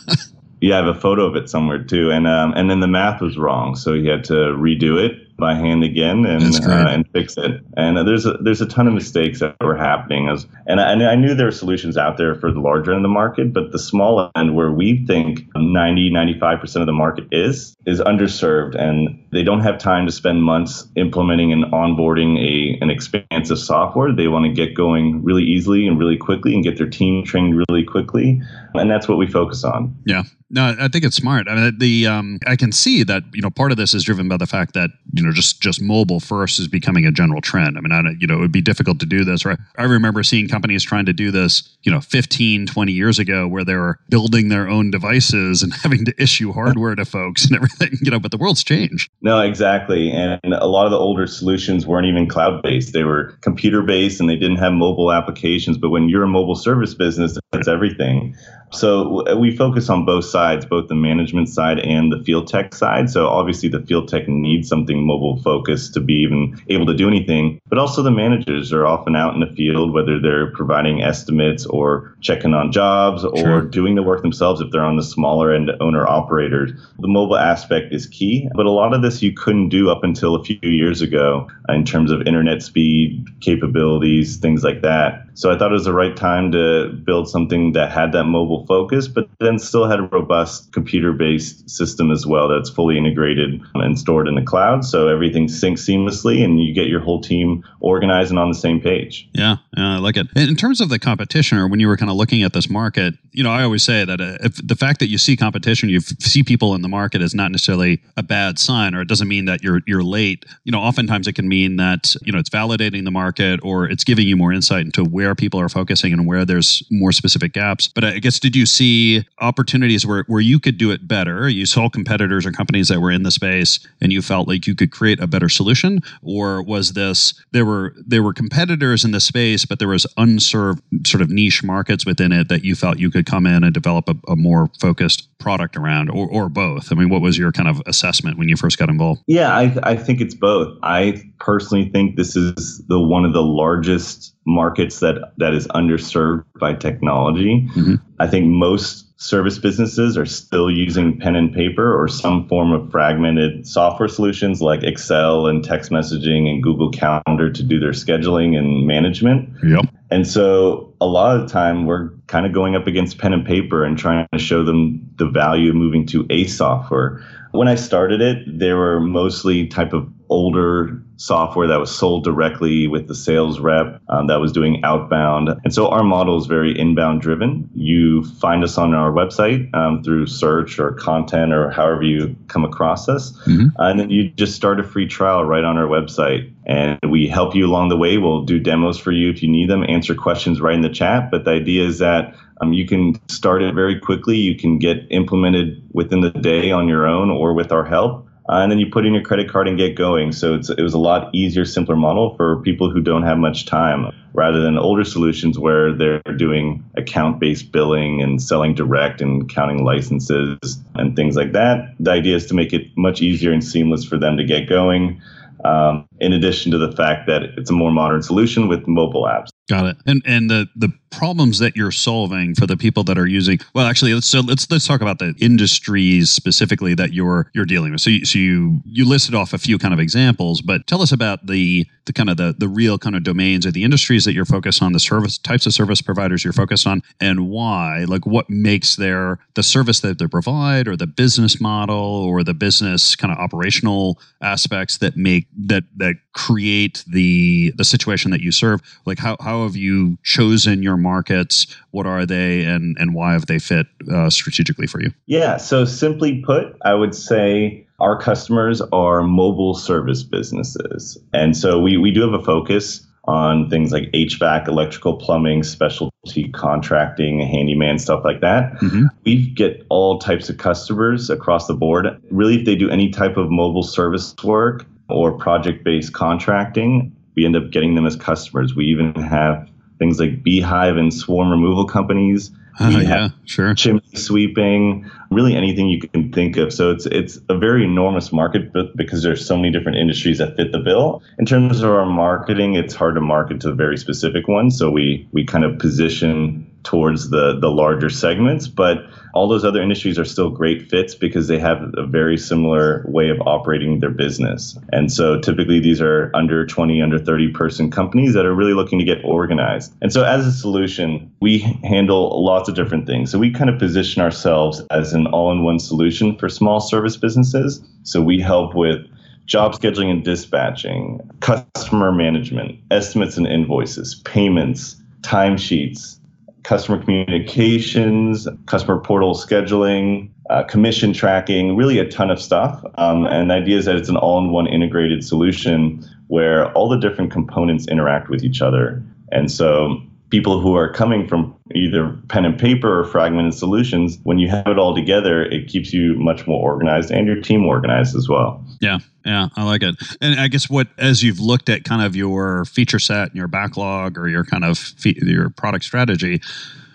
yeah, 0.61 0.75
I 0.79 0.85
have 0.85 0.95
a 0.95 0.99
photo 0.99 1.25
of 1.25 1.35
it 1.35 1.49
somewhere 1.49 1.83
too, 1.83 2.11
and 2.11 2.27
um, 2.27 2.53
and 2.55 2.69
then 2.69 2.79
the 2.79 2.87
math 2.87 3.21
was 3.21 3.37
wrong, 3.37 3.75
so 3.75 3.93
he 3.93 4.07
had 4.07 4.23
to 4.25 4.33
redo 4.33 5.03
it 5.03 5.27
by 5.37 5.55
hand 5.55 5.83
again 5.83 6.25
and 6.25 6.55
uh, 6.65 6.89
and 6.89 7.07
fix 7.11 7.37
it. 7.37 7.61
And 7.77 7.97
uh, 7.97 8.03
there's 8.03 8.25
a, 8.25 8.33
there's 8.33 8.61
a 8.61 8.65
ton 8.65 8.87
of 8.87 8.93
mistakes 8.93 9.39
that 9.39 9.55
were 9.61 9.77
happening. 9.77 10.29
As, 10.29 10.45
and 10.67 10.79
I, 10.79 10.91
and 10.91 11.03
I 11.03 11.15
knew 11.15 11.33
there 11.33 11.47
were 11.47 11.51
solutions 11.51 11.97
out 11.97 12.17
there 12.17 12.35
for 12.35 12.51
the 12.51 12.59
larger 12.59 12.91
end 12.91 12.99
of 12.99 13.03
the 13.03 13.13
market, 13.13 13.53
but 13.53 13.71
the 13.71 13.79
small 13.79 14.31
end 14.35 14.55
where 14.55 14.71
we 14.71 15.05
think 15.05 15.47
90 15.55 16.11
95% 16.11 16.75
of 16.81 16.85
the 16.85 16.93
market 16.93 17.27
is 17.31 17.75
is 17.85 17.99
underserved, 17.99 18.75
and 18.75 19.23
they 19.31 19.43
don't 19.43 19.61
have 19.61 19.77
time 19.77 20.05
to 20.05 20.11
spend 20.11 20.43
months 20.43 20.87
implementing 20.95 21.51
and 21.51 21.65
onboarding 21.65 22.37
a 22.39 22.77
an 22.81 22.89
expansive 22.89 23.59
software. 23.59 24.13
They 24.13 24.27
want 24.27 24.45
to 24.45 24.51
get 24.51 24.75
going 24.75 25.23
really 25.23 25.43
easily 25.43 25.87
and 25.87 25.97
really 25.97 26.17
quickly 26.17 26.53
and 26.53 26.63
get 26.63 26.77
their 26.77 26.89
team 26.89 27.25
trained 27.25 27.63
really 27.69 27.83
quickly, 27.83 28.41
and 28.73 28.89
that's 28.89 29.07
what 29.07 29.17
we 29.17 29.27
focus 29.27 29.63
on. 29.63 29.95
Yeah, 30.05 30.23
no, 30.49 30.75
I 30.77 30.89
think 30.89 31.05
it's 31.05 31.15
smart. 31.15 31.47
I 31.47 31.55
mean, 31.55 31.77
the 31.79 32.07
um, 32.07 32.39
I 32.45 32.55
can 32.55 32.71
see 32.71 33.03
that 33.03 33.23
you 33.33 33.41
know 33.41 33.49
part 33.49 33.71
of 33.71 33.77
this 33.77 33.93
is 33.93 34.03
driven 34.03 34.27
by 34.27 34.37
the 34.37 34.45
fact 34.45 34.73
that 34.73 34.89
you 35.21 35.27
know 35.27 35.33
just 35.33 35.61
just 35.61 35.81
mobile 35.81 36.19
first 36.19 36.59
is 36.59 36.67
becoming 36.67 37.05
a 37.05 37.11
general 37.11 37.41
trend. 37.41 37.77
I 37.77 37.81
mean, 37.81 37.91
I 37.91 38.01
you 38.19 38.25
know 38.25 38.37
it 38.37 38.39
would 38.39 38.51
be 38.51 38.61
difficult 38.61 38.99
to 39.01 39.05
do 39.05 39.23
this. 39.23 39.45
Right? 39.45 39.59
I 39.77 39.83
remember 39.83 40.23
seeing 40.23 40.47
companies 40.47 40.83
trying 40.83 41.05
to 41.05 41.13
do 41.13 41.29
this, 41.29 41.61
you 41.83 41.91
know, 41.91 42.01
15, 42.01 42.65
20 42.65 42.91
years 42.91 43.19
ago, 43.19 43.47
where 43.47 43.63
they 43.63 43.75
were 43.75 43.99
building 44.09 44.49
their 44.49 44.67
own 44.67 44.89
devices 44.89 45.61
and 45.61 45.73
having 45.83 46.05
to 46.05 46.13
issue 46.21 46.51
hardware 46.51 46.95
to 46.95 47.05
folks 47.05 47.45
and 47.45 47.55
everything. 47.55 47.99
You 48.01 48.09
know, 48.09 48.19
but 48.19 48.31
the 48.31 48.37
world's 48.37 48.63
changed. 48.63 49.11
No, 49.21 49.39
exactly. 49.39 50.11
And 50.11 50.39
a 50.43 50.67
lot 50.67 50.85
of 50.85 50.91
the 50.91 50.97
older 50.97 51.27
solutions 51.27 51.85
weren't 51.85 52.07
even 52.07 52.27
cloud 52.27 52.63
based; 52.63 52.93
they 52.93 53.03
were 53.03 53.37
computer 53.41 53.83
based, 53.83 54.19
and 54.19 54.27
they 54.27 54.37
didn't 54.37 54.57
have 54.57 54.73
mobile 54.73 55.11
applications. 55.11 55.77
But 55.77 55.91
when 55.91 56.09
you're 56.09 56.23
a 56.23 56.27
mobile 56.27 56.55
service 56.55 56.95
business, 56.95 57.37
that's 57.51 57.67
everything. 57.67 58.35
So 58.71 59.37
we 59.37 59.55
focus 59.55 59.89
on 59.89 60.05
both 60.05 60.25
sides, 60.25 60.65
both 60.65 60.87
the 60.87 60.95
management 60.95 61.49
side 61.49 61.79
and 61.79 62.11
the 62.11 62.23
field 62.23 62.47
tech 62.47 62.73
side. 62.73 63.09
So 63.09 63.27
obviously 63.27 63.69
the 63.69 63.81
field 63.81 64.07
tech 64.07 64.27
needs 64.27 64.67
something 64.67 65.05
mobile 65.05 65.41
focused 65.41 65.93
to 65.95 65.99
be 65.99 66.13
even 66.13 66.61
able 66.69 66.85
to 66.85 66.95
do 66.95 67.07
anything, 67.07 67.59
but 67.67 67.77
also 67.77 68.01
the 68.01 68.11
managers 68.11 68.71
are 68.71 68.85
often 68.85 69.15
out 69.15 69.33
in 69.33 69.41
the 69.41 69.53
field, 69.55 69.93
whether 69.93 70.19
they're 70.19 70.51
providing 70.51 71.01
estimates 71.01 71.65
or 71.65 72.15
checking 72.21 72.53
on 72.53 72.71
jobs 72.71 73.23
or 73.25 73.37
sure. 73.37 73.61
doing 73.61 73.95
the 73.95 74.03
work 74.03 74.21
themselves 74.21 74.61
if 74.61 74.71
they're 74.71 74.83
on 74.83 74.97
the 74.97 75.03
smaller 75.03 75.53
end 75.53 75.71
owner 75.79 76.07
operators. 76.07 76.71
The 76.99 77.07
mobile 77.07 77.37
aspect 77.37 77.93
is 77.93 78.07
key, 78.07 78.49
but 78.55 78.65
a 78.65 78.71
lot 78.71 78.93
of 78.93 79.01
this 79.01 79.21
you 79.21 79.33
couldn't 79.33 79.69
do 79.69 79.89
up 79.89 80.03
until 80.03 80.35
a 80.35 80.43
few 80.43 80.59
years 80.61 81.01
ago 81.01 81.47
in 81.69 81.83
terms 81.85 82.11
of 82.11 82.21
internet 82.21 82.61
speed, 82.61 83.27
capabilities, 83.41 84.37
things 84.37 84.63
like 84.63 84.81
that. 84.81 85.25
So 85.33 85.51
I 85.51 85.57
thought 85.57 85.71
it 85.71 85.73
was 85.73 85.85
the 85.85 85.93
right 85.93 86.15
time 86.15 86.51
to 86.51 86.89
build 86.89 87.29
something 87.29 87.73
that 87.73 87.91
had 87.91 88.11
that 88.13 88.25
mobile 88.25 88.65
focus, 88.65 89.07
but 89.07 89.29
then 89.39 89.59
still 89.59 89.89
had 89.89 89.99
a 89.99 90.03
robust 90.03 90.71
computer 90.73 91.13
based 91.13 91.69
system 91.69 92.11
as 92.11 92.25
well 92.25 92.47
that's 92.47 92.69
fully 92.69 92.97
integrated 92.97 93.61
and 93.75 93.97
stored 93.97 94.27
in 94.27 94.35
the 94.35 94.41
cloud. 94.41 94.83
So 94.83 95.07
everything 95.07 95.47
syncs 95.47 95.79
seamlessly 95.79 96.43
and 96.43 96.61
you 96.61 96.73
get 96.73 96.87
your 96.87 96.99
whole 96.99 97.21
team 97.21 97.63
organized 97.79 98.31
and 98.31 98.39
on 98.39 98.49
the 98.49 98.57
same 98.57 98.81
page. 98.81 99.29
Yeah, 99.33 99.57
yeah 99.77 99.95
I 99.95 99.97
like 99.97 100.17
it. 100.17 100.27
In 100.35 100.55
terms 100.55 100.81
of 100.81 100.89
the 100.89 100.99
competition, 100.99 101.57
or 101.57 101.67
when 101.67 101.79
you 101.79 101.87
were 101.87 101.97
kind 101.97 102.11
of 102.11 102.17
looking 102.17 102.43
at 102.43 102.53
this 102.53 102.69
market, 102.69 103.15
you 103.33 103.43
know, 103.43 103.51
I 103.51 103.63
always 103.63 103.83
say 103.83 104.03
that 104.03 104.19
uh, 104.19 104.49
the 104.63 104.75
fact 104.75 104.99
that 104.99 105.07
you 105.07 105.17
see 105.17 105.37
competition, 105.37 105.89
you 105.89 106.01
see 106.01 106.43
people 106.43 106.75
in 106.75 106.81
the 106.81 106.89
market 106.89 107.21
is 107.21 107.33
not 107.33 107.51
necessarily 107.51 108.01
a 108.17 108.23
bad 108.23 108.59
sign, 108.59 108.93
or 108.93 109.01
it 109.01 109.07
doesn't 109.07 109.27
mean 109.27 109.45
that 109.45 109.63
you're 109.63 109.81
you're 109.87 110.03
late. 110.03 110.45
You 110.65 110.71
know, 110.71 110.79
oftentimes 110.79 111.27
it 111.27 111.33
can 111.33 111.47
mean 111.47 111.77
that 111.77 112.13
you 112.23 112.31
know 112.31 112.39
it's 112.39 112.49
validating 112.49 113.05
the 113.05 113.11
market 113.11 113.59
or 113.63 113.85
it's 113.85 114.03
giving 114.03 114.27
you 114.27 114.35
more 114.35 114.51
insight 114.51 114.85
into 114.85 115.03
where 115.03 115.33
people 115.33 115.59
are 115.59 115.69
focusing 115.69 116.11
and 116.11 116.27
where 116.27 116.45
there's 116.45 116.83
more 116.91 117.11
specific 117.11 117.53
gaps. 117.53 117.87
But 117.87 118.03
I 118.03 118.19
guess 118.19 118.39
did 118.39 118.55
you 118.55 118.65
see 118.65 119.25
opportunities 119.39 120.05
where 120.05 120.25
where 120.27 120.41
you 120.41 120.59
could 120.59 120.77
do 120.77 120.91
it 120.91 121.07
better? 121.07 121.47
You 121.47 121.65
saw 121.65 121.89
competitors 121.89 122.45
or 122.45 122.51
companies 122.51 122.89
that 122.89 122.99
were 122.99 123.11
in 123.11 123.23
the 123.23 123.31
space, 123.31 123.79
and 124.01 124.11
you 124.11 124.21
felt 124.21 124.47
like 124.47 124.67
you 124.67 124.75
could 124.75 124.91
create 124.91 125.21
a 125.21 125.27
better 125.27 125.47
solution, 125.47 126.01
or 126.21 126.61
was 126.61 126.93
this 126.93 127.33
there 127.51 127.65
were 127.65 127.93
there 128.05 128.23
were 128.23 128.33
competitors 128.33 129.05
in 129.05 129.11
the 129.11 129.21
space, 129.21 129.63
but 129.63 129.79
there 129.79 129.87
was 129.87 130.05
unserved 130.17 130.81
sort 131.07 131.21
of 131.21 131.29
niche 131.29 131.63
markets 131.63 132.05
within 132.05 132.33
it 132.33 132.49
that 132.49 132.65
you 132.65 132.75
felt 132.75 132.99
you 132.99 133.09
could 133.09 133.20
could 133.23 133.31
come 133.31 133.45
in 133.45 133.63
and 133.63 133.73
develop 133.73 134.09
a, 134.09 134.15
a, 134.31 134.35
more 134.35 134.69
focused 134.79 135.27
product 135.37 135.77
around, 135.77 136.09
or, 136.09 136.27
or 136.29 136.49
both? 136.49 136.91
I 136.91 136.95
mean, 136.95 137.09
what 137.09 137.21
was 137.21 137.37
your 137.37 137.51
kind 137.51 137.69
of 137.69 137.81
assessment 137.85 138.37
when 138.37 138.49
you 138.49 138.55
first 138.55 138.77
got 138.77 138.89
involved? 138.89 139.21
Yeah, 139.27 139.55
I, 139.55 139.75
I 139.83 139.95
think 139.95 140.21
it's 140.21 140.35
both. 140.35 140.77
I 140.83 141.21
personally 141.39 141.89
think 141.89 142.15
this 142.15 142.35
is 142.35 142.83
the 142.87 142.99
one 142.99 143.25
of 143.25 143.33
the 143.33 143.43
largest 143.43 144.35
markets 144.45 144.99
that 144.99 145.33
that 145.37 145.53
is 145.53 145.67
underserved 145.67 146.45
by 146.59 146.73
technology. 146.73 147.67
Mm-hmm. 147.75 147.95
I 148.19 148.27
think 148.27 148.47
most 148.47 149.07
service 149.21 149.59
businesses 149.59 150.17
are 150.17 150.25
still 150.25 150.71
using 150.71 151.19
pen 151.19 151.35
and 151.35 151.53
paper 151.53 151.95
or 151.95 152.07
some 152.07 152.47
form 152.47 152.73
of 152.73 152.89
fragmented 152.89 153.67
software 153.67 154.09
solutions 154.09 154.61
like 154.61 154.81
Excel 154.81 155.45
and 155.45 155.63
text 155.63 155.91
messaging 155.91 156.49
and 156.49 156.63
Google 156.63 156.89
Calendar 156.89 157.51
to 157.51 157.61
do 157.61 157.79
their 157.79 157.91
scheduling 157.91 158.57
and 158.57 158.87
management. 158.87 159.47
Yep. 159.63 159.85
And 160.09 160.27
so 160.27 160.91
a 160.99 161.05
lot 161.05 161.35
of 161.35 161.47
the 161.47 161.53
time 161.53 161.85
we're 161.85 162.09
kind 162.31 162.45
of 162.45 162.53
going 162.53 162.77
up 162.77 162.87
against 162.87 163.17
pen 163.17 163.33
and 163.33 163.45
paper 163.45 163.83
and 163.83 163.97
trying 163.97 164.25
to 164.31 164.39
show 164.39 164.63
them 164.63 165.05
the 165.17 165.27
value 165.27 165.69
of 165.69 165.75
moving 165.75 166.05
to 166.07 166.25
a 166.29 166.47
software. 166.47 167.21
When 167.51 167.67
I 167.67 167.75
started 167.75 168.21
it, 168.21 168.57
they 168.57 168.71
were 168.71 169.01
mostly 169.01 169.67
type 169.67 169.91
of 169.91 170.07
older 170.31 171.03
software 171.17 171.67
that 171.67 171.79
was 171.79 171.95
sold 171.95 172.23
directly 172.23 172.87
with 172.87 173.07
the 173.07 173.13
sales 173.13 173.59
rep 173.59 174.01
um, 174.09 174.25
that 174.27 174.39
was 174.39 174.51
doing 174.51 174.83
outbound. 174.83 175.49
And 175.63 175.73
so 175.73 175.87
our 175.89 176.03
model 176.03 176.39
is 176.39 176.47
very 176.47 176.77
inbound 176.77 177.21
driven. 177.21 177.69
You 177.75 178.23
find 178.23 178.63
us 178.63 178.77
on 178.77 178.95
our 178.95 179.11
website 179.11 179.71
um, 179.75 180.01
through 180.01 180.25
search 180.25 180.79
or 180.79 180.93
content 180.93 181.53
or 181.53 181.69
however 181.69 182.03
you 182.03 182.35
come 182.47 182.65
across 182.65 183.07
us. 183.07 183.33
Mm-hmm. 183.45 183.67
and 183.77 183.99
then 183.99 184.09
you 184.09 184.29
just 184.31 184.55
start 184.55 184.79
a 184.79 184.83
free 184.83 185.05
trial 185.05 185.43
right 185.45 185.63
on 185.63 185.77
our 185.77 185.87
website. 185.87 186.51
And 186.65 186.97
we 187.09 187.27
help 187.27 187.53
you 187.53 187.67
along 187.67 187.89
the 187.89 187.97
way. 187.97 188.17
We'll 188.17 188.43
do 188.43 188.57
demos 188.57 188.97
for 188.97 189.11
you 189.11 189.29
if 189.29 189.43
you 189.43 189.49
need 189.49 189.69
them, 189.69 189.83
answer 189.87 190.15
questions 190.15 190.61
right 190.61 190.75
in 190.75 190.81
the 190.81 190.89
chat. 190.89 191.29
But 191.29 191.43
the 191.43 191.51
idea 191.51 191.85
is 191.85 191.99
that 191.99 192.33
um, 192.61 192.73
you 192.73 192.87
can 192.87 193.19
start 193.27 193.61
it 193.61 193.75
very 193.75 193.99
quickly. 193.99 194.37
You 194.37 194.55
can 194.55 194.79
get 194.79 195.05
implemented 195.09 195.83
within 195.91 196.21
the 196.21 196.29
day 196.29 196.71
on 196.71 196.87
your 196.87 197.05
own 197.07 197.29
or 197.29 197.53
with 197.53 197.71
our 197.71 197.83
help. 197.83 198.27
Uh, 198.51 198.61
and 198.61 198.69
then 198.69 198.79
you 198.79 198.85
put 198.85 199.05
in 199.05 199.13
your 199.13 199.23
credit 199.23 199.49
card 199.49 199.65
and 199.65 199.77
get 199.77 199.95
going. 199.95 200.33
So 200.33 200.55
it 200.55 200.81
was 200.81 200.93
a 200.93 200.97
lot 200.97 201.33
easier, 201.33 201.63
simpler 201.63 201.95
model 201.95 202.35
for 202.35 202.61
people 202.63 202.91
who 202.91 202.99
don't 202.99 203.23
have 203.23 203.37
much 203.37 203.65
time, 203.65 204.11
rather 204.33 204.59
than 204.59 204.77
older 204.77 205.05
solutions 205.05 205.57
where 205.57 205.93
they're 205.93 206.21
doing 206.35 206.83
account-based 206.95 207.71
billing 207.71 208.21
and 208.21 208.41
selling 208.41 208.75
direct 208.75 209.21
and 209.21 209.49
counting 209.49 209.85
licenses 209.85 210.57
and 210.95 211.15
things 211.15 211.37
like 211.37 211.53
that. 211.53 211.95
The 212.01 212.11
idea 212.11 212.35
is 212.35 212.45
to 212.47 212.53
make 212.53 212.73
it 212.73 212.87
much 212.97 213.21
easier 213.21 213.53
and 213.53 213.63
seamless 213.63 214.03
for 214.03 214.17
them 214.17 214.35
to 214.35 214.43
get 214.43 214.67
going. 214.67 215.21
Um, 215.63 216.07
in 216.19 216.33
addition 216.33 216.71
to 216.71 216.79
the 216.79 216.91
fact 216.91 217.27
that 217.27 217.43
it's 217.55 217.69
a 217.69 217.73
more 217.73 217.91
modern 217.91 218.23
solution 218.23 218.67
with 218.67 218.87
mobile 218.87 219.23
apps. 219.25 219.49
Got 219.69 219.85
it. 219.85 219.97
And 220.07 220.23
and 220.25 220.49
the 220.49 220.67
the 220.75 220.91
problems 221.11 221.59
that 221.59 221.75
you're 221.75 221.91
solving 221.91 222.55
for 222.55 222.65
the 222.65 222.77
people 222.77 223.03
that 223.03 223.17
are 223.17 223.27
using 223.27 223.59
well 223.73 223.85
actually 223.85 224.13
let's 224.13 224.27
so 224.27 224.39
let's 224.39 224.69
let's 224.71 224.87
talk 224.87 225.01
about 225.01 225.19
the 225.19 225.35
industries 225.39 226.29
specifically 226.29 226.93
that 226.95 227.13
you're 227.13 227.49
you're 227.53 227.65
dealing 227.65 227.91
with. 227.91 228.01
So 228.01 228.09
you, 228.09 228.25
so 228.25 228.39
you 228.39 228.81
you 228.85 229.07
listed 229.07 229.35
off 229.35 229.53
a 229.53 229.57
few 229.57 229.77
kind 229.77 229.93
of 229.93 229.99
examples 229.99 230.61
but 230.61 230.87
tell 230.87 231.01
us 231.01 231.11
about 231.11 231.45
the 231.47 231.85
the 232.05 232.13
kind 232.13 232.29
of 232.29 232.37
the 232.37 232.55
the 232.57 232.67
real 232.67 232.97
kind 232.97 233.15
of 233.15 233.23
domains 233.23 233.65
or 233.65 233.71
the 233.71 233.83
industries 233.83 234.25
that 234.25 234.33
you're 234.33 234.45
focused 234.45 234.81
on 234.81 234.93
the 234.93 234.99
service 234.99 235.37
types 235.37 235.65
of 235.65 235.73
service 235.73 236.01
providers 236.01 236.43
you're 236.43 236.53
focused 236.53 236.87
on 236.87 237.01
and 237.19 237.49
why 237.49 238.05
like 238.07 238.25
what 238.25 238.49
makes 238.49 238.95
their 238.95 239.39
the 239.55 239.63
service 239.63 239.99
that 239.99 240.17
they 240.17 240.27
provide 240.27 240.87
or 240.87 240.95
the 240.95 241.07
business 241.07 241.59
model 241.61 241.95
or 241.95 242.43
the 242.43 242.53
business 242.53 243.15
kind 243.15 243.31
of 243.31 243.37
operational 243.37 244.19
aspects 244.41 244.97
that 244.97 245.17
make 245.17 245.47
that 245.57 245.83
that 245.95 246.15
create 246.33 247.03
the 247.07 247.73
the 247.75 247.83
situation 247.83 248.31
that 248.31 248.41
you 248.41 248.51
serve? 248.51 248.81
Like 249.05 249.19
how 249.19 249.37
how 249.39 249.63
have 249.63 249.75
you 249.75 250.17
chosen 250.23 250.83
your 250.83 250.97
markets? 251.01 251.67
What 251.91 252.05
are 252.05 252.25
they, 252.25 252.63
and 252.63 252.95
and 252.99 253.13
why 253.13 253.33
have 253.33 253.47
they 253.47 253.59
fit 253.59 253.87
uh, 254.11 254.29
strategically 254.29 254.87
for 254.87 255.01
you? 255.01 255.11
Yeah. 255.25 255.57
So 255.57 255.85
simply 255.85 256.41
put, 256.41 256.75
I 256.83 256.93
would 256.93 257.15
say 257.15 257.85
our 257.99 258.19
customers 258.19 258.81
are 258.93 259.23
mobile 259.23 259.73
service 259.73 260.23
businesses, 260.23 261.17
and 261.33 261.55
so 261.57 261.79
we 261.79 261.97
we 261.97 262.11
do 262.11 262.21
have 262.21 262.33
a 262.33 262.43
focus 262.43 263.05
on 263.25 263.69
things 263.69 263.91
like 263.91 264.11
HVAC, 264.11 264.67
electrical, 264.67 265.15
plumbing, 265.15 265.63
specialty 265.63 266.49
contracting, 266.49 267.39
handyman, 267.39 267.99
stuff 267.99 268.23
like 268.23 268.41
that. 268.41 268.73
Mm-hmm. 268.79 269.05
We 269.25 269.47
get 269.47 269.85
all 269.89 270.19
types 270.19 270.49
of 270.49 270.57
customers 270.57 271.29
across 271.29 271.67
the 271.67 271.75
board. 271.75 272.07
Really, 272.31 272.59
if 272.59 272.65
they 272.65 272.75
do 272.75 272.89
any 272.89 273.09
type 273.09 273.37
of 273.37 273.51
mobile 273.51 273.83
service 273.83 274.33
work 274.43 274.85
or 275.09 275.31
project 275.37 275.83
based 275.83 276.13
contracting, 276.13 277.15
we 277.35 277.45
end 277.45 277.55
up 277.55 277.69
getting 277.71 277.95
them 277.95 278.05
as 278.05 278.15
customers. 278.15 278.75
We 278.75 278.85
even 278.85 279.13
have 279.15 279.69
things 280.01 280.19
like 280.19 280.41
beehive 280.41 280.97
and 280.97 281.13
swarm 281.13 281.51
removal 281.51 281.85
companies. 281.85 282.49
Uh, 282.79 282.89
yeah, 282.89 283.29
sure. 283.45 283.75
Chimney 283.75 284.15
sweeping, 284.15 285.09
really 285.29 285.55
anything 285.55 285.89
you 285.89 286.01
can 286.01 286.31
think 286.31 286.57
of. 286.57 286.73
So 286.73 286.89
it's 286.89 287.05
it's 287.05 287.37
a 287.49 287.55
very 287.55 287.83
enormous 287.83 288.31
market, 288.31 288.73
but 288.73 288.97
because 288.97 289.21
there's 289.21 289.45
so 289.45 289.55
many 289.55 289.71
different 289.71 289.99
industries 289.99 290.39
that 290.39 290.55
fit 290.55 290.71
the 290.71 290.79
bill. 290.79 291.21
In 291.37 291.45
terms 291.45 291.81
of 291.81 291.91
our 291.91 292.07
marketing, 292.07 292.73
it's 292.73 292.95
hard 292.95 293.13
to 293.15 293.21
market 293.21 293.61
to 293.61 293.73
very 293.73 293.97
specific 293.97 294.47
ones. 294.47 294.79
So 294.79 294.89
we 294.89 295.27
we 295.31 295.45
kind 295.45 295.63
of 295.63 295.77
position 295.77 296.65
towards 296.81 297.29
the 297.29 297.59
the 297.59 297.69
larger 297.69 298.09
segments, 298.09 298.67
but 298.67 299.05
all 299.33 299.47
those 299.47 299.63
other 299.63 299.81
industries 299.81 300.19
are 300.19 300.25
still 300.25 300.49
great 300.49 300.89
fits 300.89 301.15
because 301.15 301.47
they 301.47 301.59
have 301.59 301.93
a 301.97 302.05
very 302.05 302.37
similar 302.37 303.05
way 303.07 303.29
of 303.29 303.39
operating 303.41 303.99
their 303.99 304.09
business. 304.09 304.77
And 304.91 305.11
so 305.11 305.39
typically 305.39 305.79
these 305.79 306.01
are 306.01 306.31
under 306.33 306.65
20, 306.65 307.01
under 307.01 307.19
30 307.19 307.51
person 307.53 307.91
companies 307.91 308.33
that 308.33 308.45
are 308.45 308.53
really 308.53 308.73
looking 308.73 308.99
to 308.99 309.05
get 309.05 309.23
organized. 309.23 309.93
And 310.01 310.11
so 310.11 310.23
as 310.23 310.45
a 310.45 310.51
solution, 310.51 311.31
we 311.41 311.59
handle 311.59 312.43
lots 312.43 312.69
of 312.69 312.75
different 312.75 313.07
things. 313.07 313.31
So 313.31 313.39
we 313.39 313.51
kind 313.51 313.69
of 313.69 313.79
position 313.79 314.21
ourselves 314.21 314.81
as 314.91 315.13
an 315.13 315.27
all-in-one 315.27 315.79
solution 315.79 316.37
for 316.37 316.49
small 316.49 316.79
service 316.79 317.17
businesses. 317.17 317.83
So 318.03 318.21
we 318.21 318.39
help 318.39 318.75
with 318.75 319.05
job 319.45 319.73
scheduling 319.73 320.11
and 320.11 320.23
dispatching, 320.23 321.19
customer 321.41 322.11
management, 322.11 322.79
estimates 322.89 323.37
and 323.37 323.47
invoices, 323.47 324.15
payments, 324.23 324.95
timesheets, 325.21 326.19
customer 326.63 326.99
communications, 326.99 328.47
customer 328.65 328.99
portal 328.99 329.33
scheduling, 329.33 330.29
uh, 330.49 330.63
commission 330.63 331.13
tracking, 331.13 331.75
really 331.75 331.97
a 331.97 332.07
ton 332.09 332.29
of 332.29 332.41
stuff. 332.41 332.83
Um, 332.95 333.25
and 333.25 333.49
the 333.49 333.55
idea 333.55 333.77
is 333.77 333.85
that 333.85 333.95
it's 333.95 334.09
an 334.09 334.17
all 334.17 334.37
in 334.39 334.51
one 334.51 334.67
integrated 334.67 335.23
solution 335.23 336.05
where 336.27 336.71
all 336.73 336.89
the 336.89 336.97
different 336.97 337.31
components 337.31 337.87
interact 337.87 338.29
with 338.29 338.43
each 338.43 338.61
other. 338.61 339.03
And 339.31 339.51
so 339.51 340.01
people 340.31 340.59
who 340.59 340.75
are 340.75 340.91
coming 340.91 341.27
from 341.27 341.53
either 341.75 342.17
pen 342.29 342.45
and 342.45 342.57
paper 342.57 343.01
or 343.01 343.03
fragmented 343.03 343.53
solutions, 343.53 344.17
when 344.23 344.39
you 344.39 344.49
have 344.49 344.65
it 344.67 344.79
all 344.79 344.95
together, 344.95 345.43
it 345.43 345.67
keeps 345.67 345.93
you 345.93 346.15
much 346.15 346.47
more 346.47 346.63
organized 346.63 347.11
and 347.11 347.27
your 347.27 347.39
team 347.41 347.65
organized 347.65 348.15
as 348.15 348.27
well. 348.27 348.65
Yeah, 348.79 348.99
yeah, 349.25 349.49
I 349.55 349.65
like 349.65 349.83
it. 349.83 349.95
And 350.21 350.39
I 350.39 350.47
guess 350.47 350.69
what, 350.69 350.87
as 350.97 351.21
you've 351.21 351.39
looked 351.39 351.69
at 351.69 351.83
kind 351.83 352.01
of 352.01 352.15
your 352.15 352.65
feature 352.65 352.99
set 352.99 353.27
and 353.27 353.35
your 353.35 353.49
backlog 353.49 354.17
or 354.17 354.27
your 354.27 354.45
kind 354.45 354.63
of 354.63 354.77
fe- 354.77 355.19
your 355.21 355.49
product 355.49 355.83
strategy, 355.83 356.41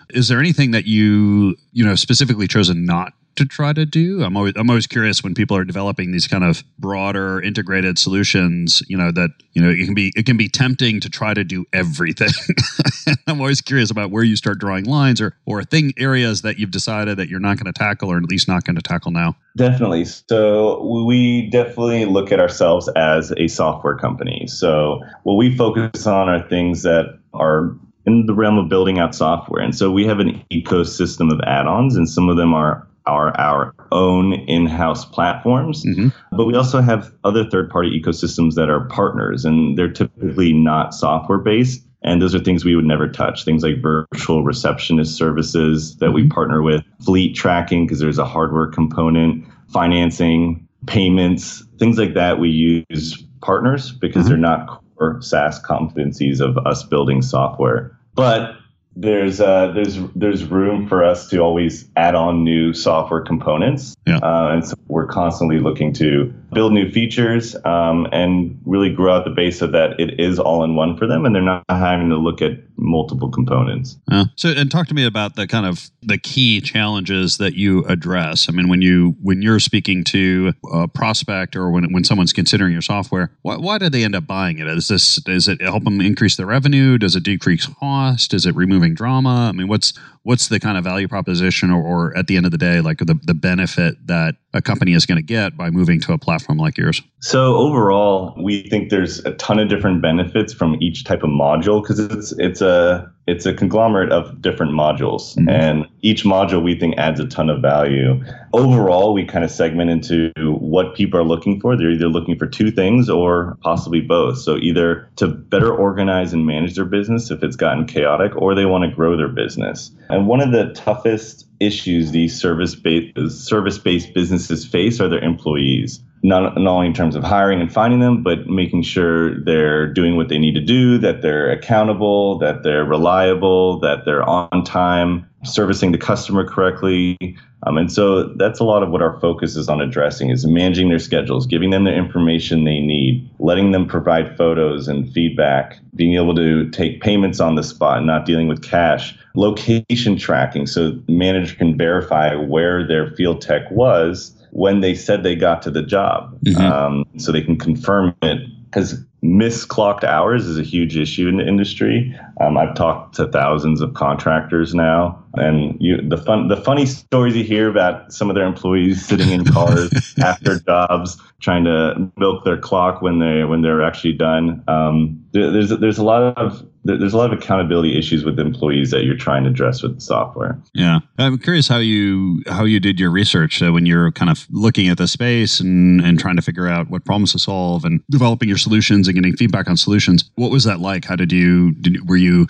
is 0.09 0.27
there 0.27 0.39
anything 0.39 0.71
that 0.71 0.85
you 0.85 1.55
you 1.73 1.85
know 1.85 1.95
specifically 1.95 2.47
chosen 2.47 2.85
not 2.85 3.13
to 3.37 3.45
try 3.45 3.73
to 3.73 3.85
do? 3.85 4.23
I'm 4.23 4.35
always 4.35 4.53
I'm 4.55 4.69
always 4.69 4.87
curious 4.87 5.23
when 5.23 5.33
people 5.33 5.55
are 5.55 5.63
developing 5.63 6.11
these 6.11 6.27
kind 6.27 6.43
of 6.43 6.63
broader 6.77 7.41
integrated 7.41 7.97
solutions. 7.97 8.83
You 8.87 8.97
know 8.97 9.11
that 9.11 9.29
you 9.53 9.61
know 9.61 9.69
it 9.69 9.85
can 9.85 9.93
be 9.93 10.11
it 10.15 10.25
can 10.25 10.37
be 10.37 10.49
tempting 10.49 10.99
to 10.99 11.09
try 11.09 11.33
to 11.33 11.43
do 11.43 11.65
everything. 11.73 12.29
I'm 13.27 13.39
always 13.39 13.61
curious 13.61 13.89
about 13.89 14.11
where 14.11 14.23
you 14.23 14.35
start 14.35 14.59
drawing 14.59 14.85
lines 14.85 15.21
or 15.21 15.35
or 15.45 15.63
thing 15.63 15.93
areas 15.97 16.41
that 16.41 16.59
you've 16.59 16.71
decided 16.71 17.17
that 17.17 17.29
you're 17.29 17.39
not 17.39 17.57
going 17.57 17.71
to 17.71 17.77
tackle 17.77 18.11
or 18.11 18.17
at 18.17 18.23
least 18.23 18.47
not 18.47 18.65
going 18.65 18.75
to 18.75 18.81
tackle 18.81 19.11
now. 19.11 19.35
Definitely. 19.55 20.05
So 20.05 20.83
we 21.05 21.49
definitely 21.49 22.05
look 22.05 22.31
at 22.31 22.39
ourselves 22.39 22.89
as 22.95 23.31
a 23.37 23.47
software 23.47 23.95
company. 23.95 24.45
So 24.47 25.01
what 25.23 25.35
we 25.35 25.55
focus 25.55 26.05
on 26.05 26.29
are 26.29 26.47
things 26.47 26.83
that 26.83 27.17
are 27.33 27.75
in 28.07 28.25
the 28.25 28.33
realm 28.33 28.57
of 28.57 28.69
building 28.69 28.99
out 28.99 29.13
software. 29.13 29.61
And 29.61 29.75
so 29.75 29.91
we 29.91 30.05
have 30.05 30.19
an 30.19 30.41
ecosystem 30.51 31.31
of 31.31 31.41
add-ons, 31.45 31.95
and 31.97 32.09
some 32.09 32.29
of 32.29 32.37
them 32.37 32.53
are 32.53 32.87
are 33.07 33.35
our 33.39 33.73
own 33.91 34.33
in-house 34.33 35.05
platforms 35.05 35.85
mm-hmm. 35.85 36.09
but 36.35 36.45
we 36.45 36.55
also 36.55 36.81
have 36.81 37.11
other 37.23 37.49
third-party 37.49 37.99
ecosystems 37.99 38.55
that 38.55 38.69
are 38.69 38.85
partners 38.87 39.45
and 39.45 39.77
they're 39.77 39.91
typically 39.91 40.53
not 40.53 40.93
software 40.93 41.39
based 41.39 41.81
and 42.03 42.21
those 42.21 42.35
are 42.35 42.39
things 42.39 42.63
we 42.63 42.75
would 42.75 42.85
never 42.85 43.09
touch 43.09 43.43
things 43.43 43.63
like 43.63 43.81
virtual 43.81 44.43
receptionist 44.43 45.15
services 45.15 45.97
that 45.97 46.07
mm-hmm. 46.07 46.15
we 46.15 46.27
partner 46.27 46.61
with 46.61 46.83
fleet 47.03 47.35
tracking 47.35 47.85
because 47.85 47.99
there's 47.99 48.19
a 48.19 48.25
hardware 48.25 48.67
component 48.67 49.45
financing 49.71 50.67
payments 50.85 51.63
things 51.79 51.97
like 51.97 52.13
that 52.13 52.39
we 52.39 52.49
use 52.49 53.23
partners 53.41 53.91
because 53.91 54.23
mm-hmm. 54.23 54.29
they're 54.29 54.37
not 54.37 54.81
core 54.97 55.21
SaaS 55.21 55.61
competencies 55.61 56.41
of 56.41 56.57
us 56.65 56.83
building 56.83 57.21
software 57.21 57.97
but 58.15 58.56
there's 58.99 59.39
uh, 59.39 59.71
there's 59.73 59.99
there's 60.15 60.43
room 60.45 60.87
for 60.87 61.03
us 61.03 61.29
to 61.29 61.37
always 61.37 61.87
add 61.95 62.15
on 62.15 62.43
new 62.43 62.73
software 62.73 63.21
components, 63.21 63.95
yeah. 64.07 64.17
uh, 64.17 64.49
and 64.51 64.67
so 64.67 64.75
we're 64.87 65.05
constantly 65.05 65.59
looking 65.59 65.93
to 65.93 66.25
build 66.51 66.73
new 66.73 66.89
features 66.89 67.55
um, 67.63 68.07
and 68.11 68.59
really 68.65 68.91
grow 68.91 69.15
out 69.15 69.23
the 69.23 69.29
base 69.29 69.59
so 69.59 69.67
that 69.67 69.99
it 69.99 70.19
is 70.19 70.39
all 70.39 70.63
in 70.63 70.75
one 70.75 70.97
for 70.97 71.05
them, 71.05 71.25
and 71.25 71.35
they're 71.35 71.43
not 71.43 71.63
having 71.69 72.09
to 72.09 72.17
look 72.17 72.41
at 72.41 72.53
multiple 72.77 73.29
components. 73.29 73.97
Uh, 74.11 74.25
so, 74.35 74.49
and 74.49 74.71
talk 74.71 74.87
to 74.87 74.93
me 74.93 75.05
about 75.05 75.35
the 75.35 75.47
kind 75.47 75.65
of 75.65 75.89
the 76.01 76.17
key 76.17 76.61
challenges 76.61 77.37
that 77.37 77.55
you 77.55 77.83
address. 77.85 78.47
I 78.49 78.51
mean, 78.51 78.69
when 78.69 78.81
you 78.81 79.15
when 79.21 79.41
you're 79.41 79.59
speaking 79.59 80.03
to 80.05 80.53
a 80.71 80.87
prospect 80.87 81.55
or 81.55 81.69
when 81.71 81.91
when 81.91 82.03
someone's 82.03 82.33
considering 82.33 82.71
your 82.71 82.81
software, 82.81 83.31
why, 83.41 83.57
why 83.57 83.77
do 83.77 83.89
they 83.89 84.03
end 84.03 84.15
up 84.15 84.27
buying 84.27 84.59
it? 84.59 84.67
Is 84.67 84.87
this 84.87 85.19
is 85.27 85.47
it 85.47 85.61
help 85.61 85.83
them 85.83 86.01
increase 86.01 86.35
their 86.35 86.45
revenue? 86.45 86.97
Does 86.97 87.15
it 87.15 87.23
decrease 87.23 87.65
cost? 87.65 88.33
Is 88.33 88.45
it 88.45 88.55
removing 88.55 88.93
drama? 88.93 89.49
I 89.49 89.51
mean, 89.51 89.67
what's 89.67 89.93
what's 90.27 90.49
the 90.49 90.59
kind 90.59 90.77
of 90.77 90.83
value 90.83 91.07
proposition 91.07 91.71
or, 91.71 91.81
or 91.81 92.17
at 92.17 92.27
the 92.27 92.35
end 92.35 92.45
of 92.45 92.51
the 92.51 92.57
day, 92.57 92.81
like 92.81 92.97
the, 92.97 93.17
the 93.23 93.33
benefit 93.33 93.95
that 94.07 94.35
a 94.53 94.61
company 94.61 94.91
is 94.91 95.05
going 95.05 95.15
to 95.15 95.23
get 95.23 95.55
by 95.55 95.69
moving 95.69 96.01
to 96.01 96.11
a 96.11 96.17
platform 96.17 96.57
like 96.57 96.77
yours? 96.77 97.01
So 97.21 97.55
overall, 97.55 98.35
we 98.43 98.63
think 98.63 98.89
there's 98.89 99.19
a 99.19 99.31
ton 99.35 99.57
of 99.57 99.69
different 99.69 100.01
benefits 100.01 100.53
from 100.53 100.75
each 100.81 101.05
type 101.05 101.23
of 101.23 101.29
module 101.29 101.81
because 101.81 101.99
it's 101.99 102.33
it's 102.39 102.59
a 102.59 103.09
it's 103.27 103.45
a 103.45 103.53
conglomerate 103.53 104.11
of 104.11 104.41
different 104.41 104.71
modules. 104.71 105.35
Mm-hmm. 105.35 105.49
and 105.49 105.87
each 106.01 106.23
module 106.23 106.63
we 106.63 106.79
think 106.79 106.97
adds 106.97 107.19
a 107.19 107.27
ton 107.27 107.49
of 107.49 107.61
value. 107.61 108.23
Overall 108.53 109.13
we 109.13 109.25
kind 109.25 109.43
of 109.43 109.51
segment 109.51 109.89
into 109.89 110.31
what 110.59 110.95
people 110.95 111.19
are 111.19 111.23
looking 111.23 111.59
for. 111.59 111.75
They're 111.75 111.91
either 111.91 112.07
looking 112.07 112.37
for 112.37 112.47
two 112.47 112.71
things 112.71 113.09
or 113.09 113.57
possibly 113.61 113.99
both. 113.99 114.37
So 114.37 114.55
either 114.57 115.09
to 115.17 115.27
better 115.27 115.73
organize 115.73 116.33
and 116.33 116.45
manage 116.45 116.75
their 116.75 116.85
business 116.85 117.29
if 117.29 117.43
it's 117.43 117.55
gotten 117.55 117.85
chaotic 117.85 118.35
or 118.37 118.55
they 118.55 118.65
want 118.65 118.89
to 118.89 118.95
grow 118.95 119.17
their 119.17 119.27
business. 119.27 119.91
And 120.09 120.27
one 120.27 120.41
of 120.41 120.51
the 120.51 120.71
toughest 120.73 121.45
issues 121.59 122.11
these 122.11 122.39
service 122.39 122.75
based 122.75 123.45
service 123.45 123.77
based 123.77 124.13
businesses 124.13 124.65
face 124.65 125.01
are 125.01 125.09
their 125.09 125.23
employees 125.23 126.01
not, 126.23 126.57
not 126.57 126.71
only 126.71 126.87
in 126.87 126.93
terms 126.93 127.15
of 127.15 127.23
hiring 127.23 127.61
and 127.61 127.71
finding 127.71 127.99
them, 127.99 128.23
but 128.23 128.47
making 128.47 128.83
sure 128.83 129.39
they're 129.43 129.91
doing 129.91 130.15
what 130.15 130.29
they 130.29 130.37
need 130.37 130.55
to 130.55 130.61
do, 130.61 130.97
that 130.97 131.21
they're 131.21 131.51
accountable, 131.51 132.37
that 132.39 132.63
they're 132.63 132.85
reliable, 132.85 133.79
that 133.79 134.05
they're 134.05 134.23
on 134.23 134.63
time, 134.63 135.27
servicing 135.43 135.91
the 135.91 135.97
customer 135.97 136.47
correctly. 136.47 137.17
Um, 137.65 137.77
and 137.77 137.91
so 137.91 138.23
that's 138.35 138.59
a 138.59 138.63
lot 138.63 138.83
of 138.83 138.89
what 138.89 139.01
our 139.01 139.19
focus 139.19 139.55
is 139.55 139.67
on 139.67 139.81
addressing 139.81 140.29
is 140.29 140.45
managing 140.45 140.89
their 140.89 140.99
schedules, 140.99 141.47
giving 141.47 141.71
them 141.71 141.85
the 141.85 141.93
information 141.93 142.63
they 142.63 142.79
need, 142.79 143.29
letting 143.39 143.71
them 143.71 143.87
provide 143.87 144.37
photos 144.37 144.87
and 144.87 145.11
feedback, 145.11 145.79
being 145.95 146.15
able 146.15 146.35
to 146.35 146.69
take 146.69 147.01
payments 147.01 147.39
on 147.39 147.55
the 147.55 147.63
spot, 147.63 148.03
not 148.03 148.25
dealing 148.25 148.47
with 148.47 148.63
cash, 148.63 149.17
location 149.35 150.17
tracking 150.17 150.67
so 150.67 150.99
manager 151.07 151.55
can 151.55 151.77
verify 151.77 152.35
where 152.35 152.85
their 152.85 153.11
field 153.11 153.41
tech 153.41 153.69
was 153.71 154.36
when 154.57 154.79
they 154.79 154.95
said 154.95 155.21
they 155.21 155.35
got 155.35 155.61
to 155.61 155.69
the 155.69 155.83
job. 155.83 156.35
Mm-hmm. 156.41 156.59
Um, 156.59 157.05
so 157.17 157.31
they 157.31 157.43
can 157.43 157.59
confirm 157.59 158.15
it 158.23 158.39
because 158.65 159.05
misclocked 159.23 160.03
hours 160.03 160.47
is 160.47 160.57
a 160.57 160.63
huge 160.63 160.97
issue 160.97 161.27
in 161.27 161.37
the 161.37 161.47
industry. 161.47 162.17
Um, 162.41 162.57
I've 162.57 162.73
talked 162.73 163.15
to 163.15 163.27
thousands 163.27 163.81
of 163.81 163.93
contractors 163.93 164.73
now, 164.73 165.23
and 165.35 165.77
you, 165.79 166.01
the 166.01 166.17
fun, 166.17 166.47
the 166.47 166.57
funny 166.57 166.87
stories 166.87 167.35
you 167.35 167.43
hear 167.43 167.69
about 167.69 168.11
some 168.11 168.31
of 168.31 168.35
their 168.35 168.47
employees 168.47 169.05
sitting 169.05 169.29
in 169.29 169.45
cars 169.45 169.91
after 170.23 170.59
jobs, 170.59 171.21
trying 171.39 171.65
to 171.65 172.11
milk 172.17 172.43
their 172.43 172.57
clock 172.57 173.03
when 173.03 173.19
they 173.19 173.43
when 173.43 173.61
they're 173.61 173.83
actually 173.83 174.13
done. 174.13 174.63
Um, 174.67 175.23
there, 175.33 175.51
there's 175.51 175.69
there's 175.69 175.99
a 175.99 176.03
lot 176.03 176.35
of 176.35 176.65
there's 176.87 177.13
a 177.13 177.17
lot 177.17 177.31
of 177.31 177.37
accountability 177.37 177.97
issues 177.97 178.23
with 178.23 178.39
employees 178.39 178.91
that 178.91 179.03
you're 179.03 179.17
trying 179.17 179.43
to 179.43 179.49
address 179.49 179.83
with 179.83 179.95
the 179.95 180.01
software. 180.01 180.59
Yeah, 180.73 180.99
I'm 181.17 181.37
curious 181.37 181.67
how 181.67 181.77
you 181.77 182.43
how 182.47 182.63
you 182.63 182.79
did 182.79 182.99
your 182.99 183.11
research 183.11 183.61
uh, 183.61 183.71
when 183.71 183.85
you're 183.85 184.11
kind 184.11 184.31
of 184.31 184.47
looking 184.49 184.87
at 184.87 184.97
the 184.97 185.07
space 185.07 185.59
and 185.59 186.01
and 186.01 186.19
trying 186.19 186.37
to 186.37 186.41
figure 186.41 186.67
out 186.67 186.89
what 186.89 187.05
problems 187.05 187.33
to 187.33 187.39
solve 187.39 187.83
and 187.85 188.01
developing 188.09 188.47
your 188.47 188.57
solutions 188.57 189.07
and 189.07 189.15
getting 189.15 189.35
feedback 189.35 189.67
on 189.67 189.77
solutions. 189.77 190.29
What 190.35 190.51
was 190.51 190.63
that 190.63 190.79
like? 190.79 191.05
How 191.05 191.15
did 191.15 191.31
you 191.31 191.73
did, 191.75 192.07
were 192.07 192.17
you 192.17 192.47